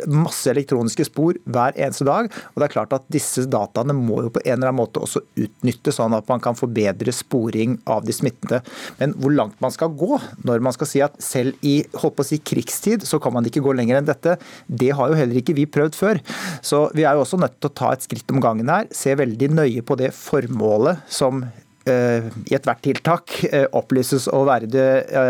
[0.09, 2.31] masse elektroniske spor hver eneste dag.
[2.31, 5.23] og det er klart at Disse dataene må jo på en eller annen måte også
[5.37, 8.61] utnyttes, sånn at man kan få bedre sporing av de smittede.
[9.01, 12.41] Men hvor langt man skal gå når man skal si at selv i holdt si,
[12.45, 14.37] krigstid så kan man ikke gå lenger enn dette,
[14.67, 16.21] det har jo heller ikke vi prøvd før.
[16.63, 18.89] Så vi er jo også nødt til å ta et skritt om gangen her.
[18.95, 21.45] Se veldig nøye på det formålet som
[21.91, 23.37] i ethvert tiltak
[23.77, 24.87] opplyses å være det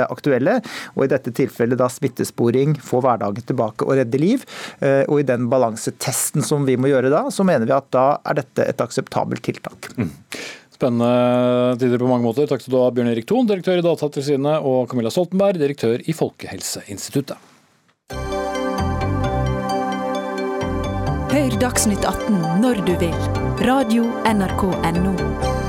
[0.06, 0.58] aktuelle.
[0.96, 4.46] Og i dette tilfellet da smittesporing, få hverdagen tilbake og redde liv.
[4.80, 8.40] Og i den balansetesten som vi må gjøre da, så mener vi at da er
[8.42, 9.90] dette et akseptabelt tiltak.
[9.98, 10.12] Mm.
[10.80, 12.48] Spennende tider på mange måter.
[12.48, 16.16] Takk skal du ha, Bjørn Erik Thon, direktør i Datatilsynet, og Camilla Stoltenberg, direktør i
[16.16, 17.36] Folkehelseinstituttet.
[21.30, 23.16] Hør Dagsnytt 18 når du vil.
[23.68, 25.59] Radio NRK Radio.nrk.no.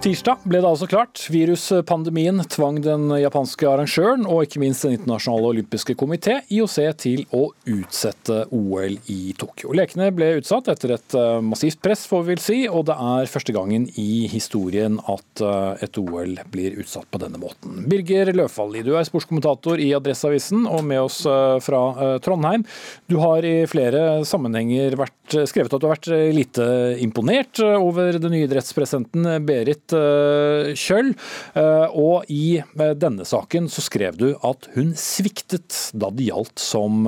[0.00, 1.20] Tirsdag ble det altså klart.
[1.28, 7.50] Viruspandemien tvang den japanske arrangøren og ikke minst Den internasjonale olympiske komité, IOC, til å
[7.68, 9.74] utsette OL i Tokyo.
[9.76, 13.28] Lekene ble utsatt etter et eh, massivt press, får vi vel si, og det er
[13.28, 17.84] første gangen i historien at eh, et OL blir utsatt på denne måten.
[17.92, 21.82] Birger Løfaldli, du er sportskommentator i Adresseavisen og med oss eh, fra
[22.24, 22.64] Trondheim.
[23.04, 26.72] Du har i flere sammenhenger vært, skrevet at du har vært lite
[27.04, 31.12] imponert over den nye idrettspresidenten Berit Kjøll.
[31.58, 36.62] Eh, og i eh, denne saken så skrev du at hun sviktet da det gjaldt
[36.62, 37.04] som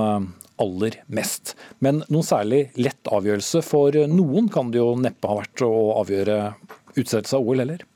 [0.62, 1.56] aller mest.
[1.82, 5.72] Men noen særlig lett avgjørelse for noen kan det jo neppe ha vært å
[6.02, 6.38] avgjøre
[6.92, 7.86] utsettelse av OL heller?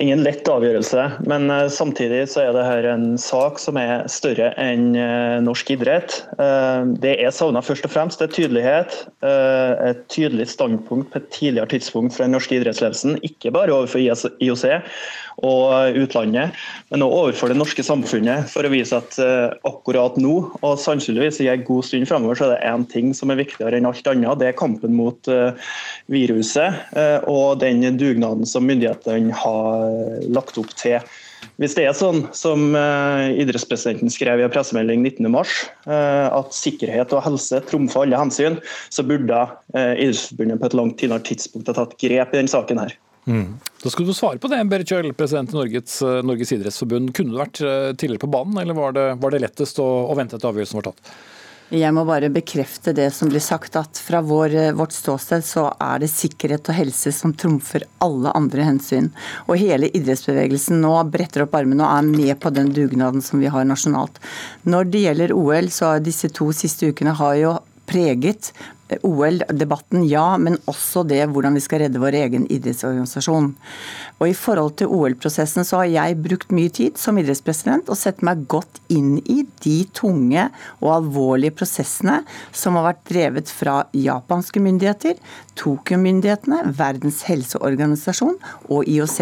[0.00, 4.50] Ingen lett avgjørelse, men eh, samtidig så er det her en sak som er større
[4.60, 6.22] enn eh, norsk idrett.
[6.40, 8.98] Eh, det er savna først og fremst det er tydelighet.
[9.20, 14.64] Et tydelig standpunkt på et tidligere tidspunkt fra den norske idrettsledelsen, ikke bare overfor IOC
[15.46, 16.56] og utlandet,
[16.90, 19.16] men òg overfor det norske samfunnet, for å vise at
[19.68, 23.32] akkurat nå, og sannsynligvis i en god stund fremover, så er det én ting som
[23.32, 24.40] er viktigere enn alt annet.
[24.40, 25.30] Det er kampen mot
[26.12, 26.94] viruset
[27.30, 31.00] og den dugnaden som myndighetene har lagt opp til.
[31.60, 37.12] Hvis det er sånn som idrettspresidenten skrev i en pressemelding 19.3, uh, eh, at sikkerhet
[37.16, 39.42] og helse trumfer alle hensyn, så burde
[39.74, 42.80] Idrettsforbundet på et langt tidligere tidspunkt ha tatt grep i denne saken.
[42.80, 42.96] her.
[43.26, 43.58] Mm.
[43.82, 47.12] Da skulle du svare på det, Berit Kjøll, president i Norges, Norges idrettsforbund.
[47.16, 50.40] Kunne du vært tidligere på banen, eller var det, var det lettest å, å vente
[50.40, 51.12] til avgjørelsen var tatt?
[51.70, 56.00] Jeg må bare bekrefte det som blir sagt, at fra vår, vårt ståsted så er
[56.02, 59.12] det sikkerhet og helse som trumfer alle andre hensyn.
[59.46, 63.52] Og hele idrettsbevegelsen nå bretter opp armene og er med på den dugnaden som vi
[63.54, 64.18] har nasjonalt.
[64.66, 67.54] Når det gjelder OL, så har disse to siste ukene har jo
[67.86, 68.50] preget
[69.06, 73.52] OL-debatten, ja, men også det hvordan vi skal redde vår egen idrettsorganisasjon.
[74.20, 78.24] Og I forhold til OL-prosessen så har jeg brukt mye tid som idrettspresident og sett
[78.26, 80.48] meg godt inn i de tunge
[80.80, 82.20] og alvorlige prosessene
[82.56, 85.16] som har vært drevet fra japanske myndigheter,
[85.60, 88.38] Tokyo-myndighetene, Verdens helseorganisasjon
[88.72, 89.18] og IOC.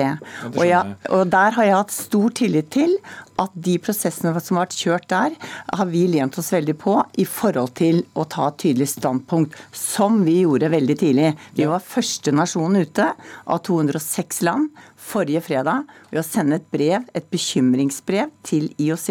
[0.54, 2.94] Og, jeg, og Der har jeg hatt stor tillit til
[3.38, 5.34] at de prosessene som har vært kjørt der,
[5.70, 10.22] har vi lent oss veldig på i forhold til å ta et tydelig standpunkt, som
[10.26, 11.32] vi gjorde veldig tidlig.
[11.56, 13.12] Vi var første nasjon ute
[13.46, 14.70] av 206 land
[15.08, 19.08] forrige fredag ved å sende et brev, et bekymringsbrev til IOC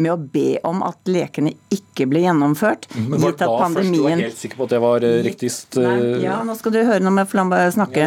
[0.00, 2.86] med å be om at lekene ikke ble gjennomført.
[2.94, 3.74] Mm, men var da pandemien...
[3.76, 5.78] først du var helt sikker på at det var eh, riktigst?
[5.80, 6.18] Nei, eh?
[6.26, 8.06] ja, nå skal du høre når jeg får snakke.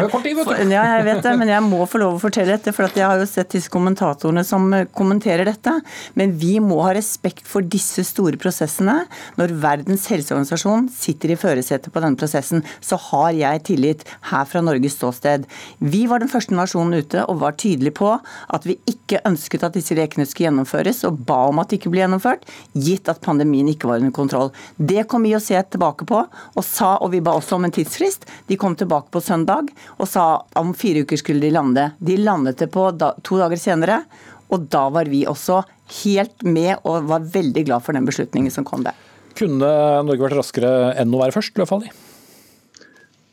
[0.70, 3.20] Ja, jeg vet det, men jeg må få lov å fortelle dette, for jeg har
[3.20, 5.76] jo sett disse kommentatorene som eh, kommenterer dette.
[6.18, 9.02] Men vi må ha respekt for disse store prosessene.
[9.40, 14.62] Når Verdens helseorganisasjon sitter i førersetet på denne prosessen, så har jeg tillit her fra
[14.64, 15.46] Norges ståsted.
[15.78, 19.76] Vi var den første nasjonen ute og var tydelig på at vi ikke ønsket at
[19.76, 23.68] disse lekene skulle gjennomføres, og ba om at de ikke ble gjennomført, gitt at pandemien
[23.70, 24.50] ikke var under kontroll.
[24.76, 27.74] Det kom vi å se tilbake på, og sa, og vi ba også om en
[27.74, 28.26] tidsfrist.
[28.48, 31.90] De kom tilbake på søndag og sa om fire uker skulle de lande.
[31.98, 34.02] De landet det på da, to dager senere,
[34.50, 35.62] og da var vi også
[36.02, 38.96] helt med og var veldig glad for den beslutningen som kom der.
[39.40, 39.68] Kunne
[40.04, 40.70] Norge vært raskere
[41.00, 41.88] enn å være først, Løfaldli?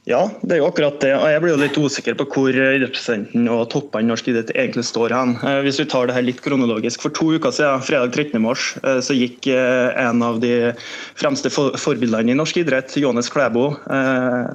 [0.07, 1.09] Ja, det er jo akkurat det.
[1.17, 4.85] og Jeg blir jo litt usikker på hvor idrettspresidenten og toppene i norsk idrett egentlig
[4.87, 5.33] står hen.
[5.43, 7.01] Eh, hvis vi tar det her litt kronologisk.
[7.03, 8.39] For to uker siden, fredag 13.
[8.39, 10.71] mars, eh, så gikk eh, en av de
[11.19, 13.65] fremste forbildene i norsk idrett, Johannes Klæbo,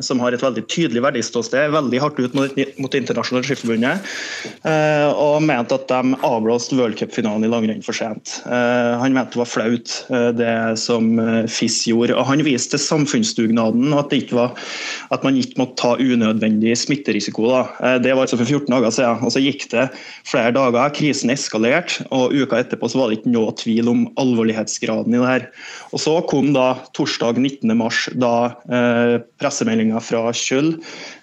[0.05, 4.09] som har et veldig tydelig verdiståsted, veldig hardt ut mot, mot Internasjonale Skiforbundet,
[5.19, 8.39] og mente at de avblåste v-cupfinalen i langrenn for sent.
[8.47, 9.95] Han mente det var flaut,
[10.39, 11.11] det som
[11.51, 12.17] FIS gjorde.
[12.17, 14.55] og Han viste til samfunnsdugnaden, og at, det ikke var,
[15.15, 17.47] at man ikke måtte ta unødvendig smitterisiko.
[17.51, 17.63] Da.
[17.83, 19.23] Eh, det var altså for 14 dager siden.
[19.27, 19.87] og Så gikk det
[20.29, 25.15] flere dager, krisen eskalerte, og uka etterpå så var det ikke noe tvil om alvorlighetsgraden
[25.15, 25.49] i det her.
[25.93, 28.35] Og Så kom da torsdag 19.3, da
[28.71, 30.77] eh, pressemeldinga fra Kjøll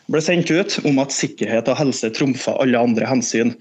[0.10, 3.54] ble sendt ut om at sikkerhet og helse trumfa alle andre hensyn.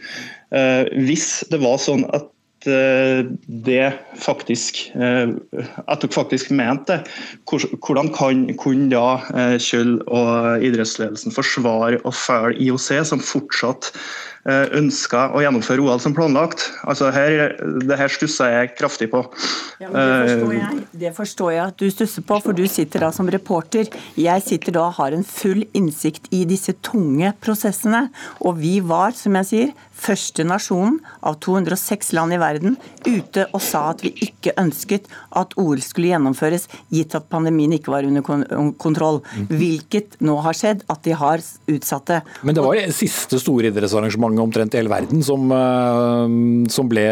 [0.54, 2.30] Eh, hvis det var sånn at
[2.68, 3.88] det
[4.20, 7.12] faktisk At dere faktisk mente det.
[7.84, 13.92] Hvordan kan, kunne da Kjøll og idrettsledelsen forsvare å følge IOC, som fortsatt
[14.48, 16.62] Eh, ønsker å gjennomføre OL som planlagt.
[16.88, 17.50] Altså her,
[17.84, 19.20] det her stusser jeg kraftig på.
[19.76, 20.86] Ja, det, forstår eh, jeg.
[21.02, 23.90] det forstår jeg at du stusser på, for du sitter da som reporter.
[24.16, 28.06] Jeg sitter da og har en full innsikt i disse tunge prosessene.
[28.40, 30.96] Og vi var, som jeg sier, første nasjonen
[31.26, 36.12] av 206 land i verden ute og sa at vi ikke ønsket at OL skulle
[36.12, 38.24] gjennomføres, gitt at pandemien ikke var under
[38.80, 39.20] kontroll.
[39.50, 42.20] Hvilket nå har skjedd, at de har utsatt det.
[42.46, 47.04] Men det var det siste store idrettsarrangementet omtrent i hele verden som, eh, som, ble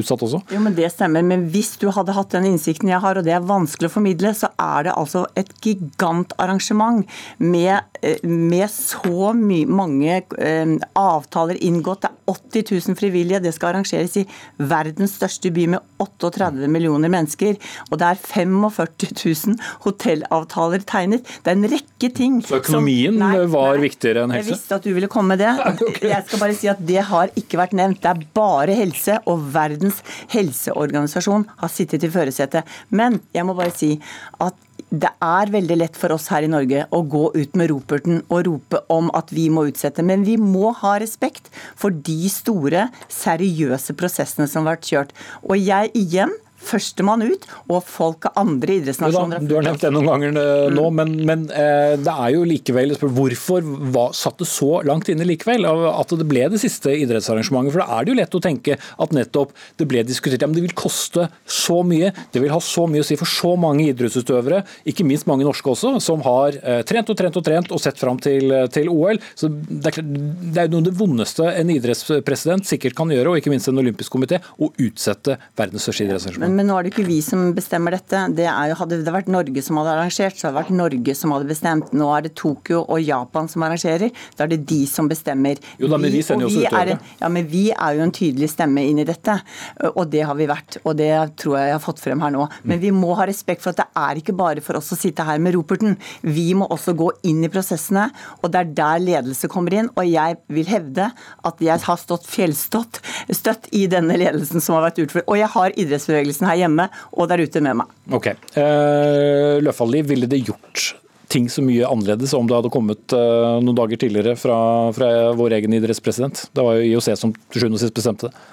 [0.00, 0.42] utsatt også?
[0.54, 1.24] Jo, men Det stemmer.
[1.26, 4.32] Men hvis du hadde hatt den innsikten jeg har, og det er vanskelig å formidle,
[4.36, 7.06] så er det altså et gigantarrangement
[7.38, 12.02] med, eh, med så mange eh, avtaler inngått.
[12.02, 13.42] Det er 80 000 frivillige.
[13.42, 14.26] Det skal arrangeres i
[14.58, 17.56] verdens største by med 38 millioner mennesker.
[17.90, 21.26] Og det er 45 000 hotellavtaler tegnet.
[21.42, 24.46] Det er en rekke ting Så økonomien som, nei, var viktigere enn helse?
[24.46, 25.52] Jeg visste at du ville komme med det.
[26.12, 28.02] Jeg skal bare si at det har ikke vært nevnt.
[28.02, 30.02] Det er bare helse, og Verdens
[30.32, 32.68] helseorganisasjon har sittet i førersetet.
[32.90, 33.96] Men jeg må bare si
[34.42, 34.56] at
[34.88, 38.46] det er veldig lett for oss her i Norge å gå ut med roperten og
[38.46, 43.96] rope om at vi må utsette, men vi må ha respekt for de store, seriøse
[43.98, 45.16] prosessene som har vært kjørt.
[45.44, 50.08] Og jeg igjen førstemann ut, og folk av andre idrettsnasjoner Du har nevnt det noen
[50.08, 50.98] ganger eh, nå, mm.
[50.98, 55.66] men, men eh, det er jo likevel Hvorfor var, satt det så langt inne likevel
[55.68, 57.74] at det ble det siste idrettsarrangementet?
[57.74, 60.58] For da er det jo lett å tenke at nettopp det ble diskutert ja, men
[60.58, 63.88] det vil koste så mye, det vil ha så mye å si for så mange
[63.92, 67.82] idrettsutøvere, ikke minst mange norske også, som har eh, trent og trent og trent og
[67.82, 69.20] sett fram til, til OL.
[69.38, 73.40] Så det er, det er noe av det vondeste en idrettspresident sikkert kan gjøre, og
[73.40, 76.47] ikke minst en olympisk komité, å utsette verdens største idrettsarrangement.
[76.48, 78.24] Men, nå er det ikke vi som bestemmer dette.
[78.36, 81.34] Det jo, hadde det vært Norge som hadde arrangert, så hadde det vært Norge som
[81.34, 81.92] hadde bestemt.
[81.96, 84.12] Nå er det Tokyo og Japan som arrangerer.
[84.38, 85.60] Da er det de som bestemmer.
[85.80, 86.98] Jo da, men vi sender jo også utøvere.
[87.22, 89.38] Ja, men vi er jo en tydelig stemme inn i dette.
[89.94, 90.80] Og det har vi vært.
[90.84, 92.48] Og det tror jeg jeg har fått frem her nå.
[92.68, 95.26] Men vi må ha respekt for at det er ikke bare for oss å sitte
[95.26, 95.98] her med roperten.
[96.22, 98.08] Vi må også gå inn i prosessene,
[98.42, 99.90] og det er der ledelse kommer inn.
[99.96, 101.10] Og jeg vil hevde
[101.48, 103.02] at jeg har stått fjellstøtt
[103.34, 105.26] støtt i denne ledelsen som har vært utført.
[105.28, 107.86] Og jeg har idrettsbevegelsen ledelsen her hjemme og der ute med meg.
[108.12, 108.32] Ok.
[108.56, 110.94] Uh, Løfaldli, ville det gjort
[111.28, 115.58] ting så mye annerledes om det hadde kommet uh, noen dager tidligere fra, fra, vår
[115.58, 116.48] egen idrettspresident?
[116.52, 118.46] Det var jo IOC som til sjuende og sist bestemte det.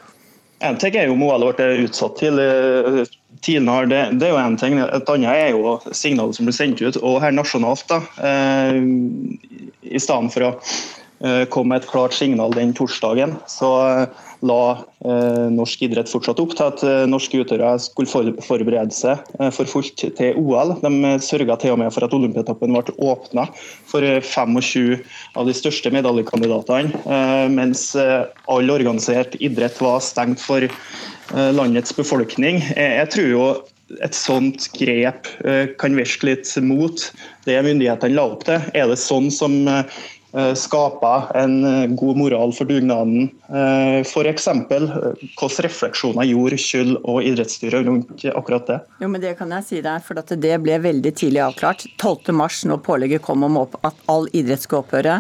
[0.64, 3.02] En ting er jo målet ble utsatt til eh,
[3.44, 4.78] tidligere, det, det, er jo en ting.
[4.80, 7.84] Et annet er jo signalet som blir sendt ut, og her nasjonalt.
[7.92, 8.80] da, eh,
[9.92, 14.78] I stedet for å eh, komme med et klart signal den torsdagen, så eh, la
[15.06, 19.52] eh, norsk idrett fortsatt opp til at eh, norske utøvere skulle for, forberede seg eh,
[19.54, 20.76] for fullt til OL.
[20.82, 23.48] De eh, sørga til og med for at Olympiatoppen ble åpna
[23.90, 24.60] for 25
[24.98, 25.06] eh,
[25.40, 30.66] av de største medaljekandidatene, eh, mens all organisert idrett var stengt for
[31.34, 32.60] landets befolkning.
[32.76, 33.46] Jeg tror jo
[34.04, 35.28] et sånt grep
[35.82, 37.02] kan virke litt mot
[37.46, 38.62] det myndighetene la opp til.
[38.78, 39.58] Er det sånn som
[40.58, 43.30] skaper en eh, god moral for dugnaden.
[43.48, 44.48] Eh, F.eks.
[44.70, 48.80] hvilke refleksjoner gjorde Kjøll og idrettsstyret rundt akkurat det?
[49.02, 51.86] Jo, men Det kan jeg si der, for det ble veldig tidlig avklart.
[52.02, 55.16] 12.3, når pålegget kom om at all idrett skulle opphøre,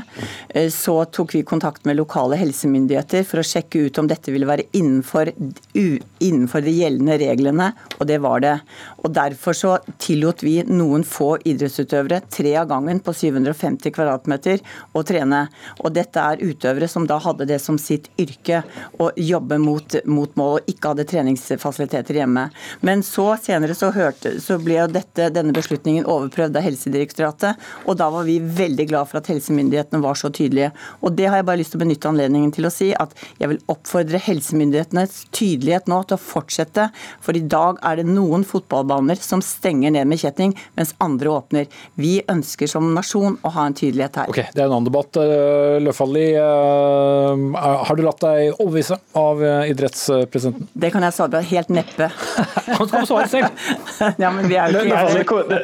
[0.71, 4.67] så tok vi kontakt med lokale helsemyndigheter for å sjekke ut om dette ville være
[4.77, 5.31] innenfor,
[5.75, 8.55] innenfor de gjeldende reglene, og det var det.
[9.03, 14.61] Og Derfor så tillot vi noen få idrettsutøvere tre av gangen på 750 kvadratmeter
[15.07, 15.45] trene.
[15.83, 18.63] Og dette er utøvere som da hadde det som sitt yrke
[19.01, 22.47] å jobbe mot, mot mål, og ikke hadde treningsfasiliteter hjemme.
[22.85, 27.99] Men så senere så, hørte, så ble jo dette, denne beslutningen overprøvd av Helsedirektoratet, og
[27.99, 30.71] da var vi veldig glad for at helsemyndighetene var så tydelige.
[31.01, 33.51] Og det har jeg bare lyst til å benytte anledningen til å si, at jeg
[33.51, 36.89] vil oppfordre helsemyndighetenes tydelighet nå til å fortsette,
[37.23, 41.69] for i dag er det noen fotballbaner som stenger ned med kjetting, mens andre åpner.
[41.99, 44.31] Vi ønsker som nasjon å ha en tydelighet her.
[44.31, 45.15] Okay, det er en annen debatt.
[45.15, 50.67] Eh, Løfaldli, eh, har du latt deg overbevise av eh, idrettspresidenten?
[50.73, 52.09] Det kan jeg svare helt neppe.
[52.77, 53.65] Han skal få svare selv!
[54.23, 54.83] ja, men vi er jo
[55.21, 55.59] ikke det,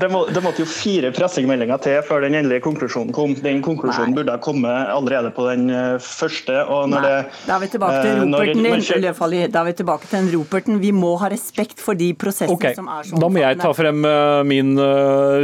[0.00, 3.36] det, må, det, måtte jo fire pressemeldinger til før den endelige konklusjonen kom.
[3.40, 4.18] Den konklusjonen Nei.
[4.20, 5.68] burde ha kommet allerede på den
[6.02, 6.56] første.
[6.64, 7.10] og når Nei.
[7.10, 7.44] det...
[7.46, 9.42] Da er vi tilbake til roperten din, Løfaldli.
[9.50, 10.80] Da er vi tilbake til den roperten.
[10.82, 12.76] Vi må ha respekt for de prosessene okay.
[12.78, 13.22] som er sånn.
[13.22, 14.02] Da må jeg ta frem
[14.48, 14.74] min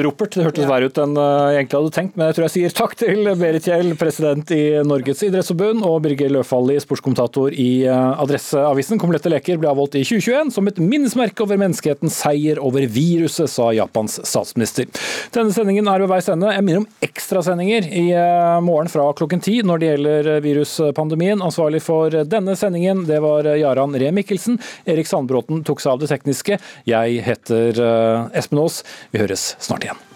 [0.06, 0.34] ropert.
[0.36, 0.70] Det hørtes ja.
[0.70, 3.28] verre ut enn jeg egentlig hadde tenkt, men jeg tror jeg sier takk til til
[3.40, 9.00] Berit Kjell, president i Norges idrettsforbund, og Birger Løfaldli, sportskommentator i eh, Adresseavisen.
[9.00, 13.70] Komplette leker ble avholdt i 2021 som et minnesmerke over menneskehetens seier over viruset, sa
[13.76, 14.90] Japans statsminister.
[15.34, 16.50] Denne sendingen er ved veis ende.
[16.52, 21.44] Jeg minner om ekstrasendinger i eh, morgen fra klokken ti når det gjelder viruspandemien.
[21.46, 24.60] Ansvarlig for denne sendingen, det var Jaran Ree Mikkelsen.
[24.84, 26.60] Erik Sandbråten tok seg av det tekniske.
[26.90, 27.80] Jeg heter
[28.36, 28.82] Espen Aas.
[29.14, 30.15] Vi høres snart igjen.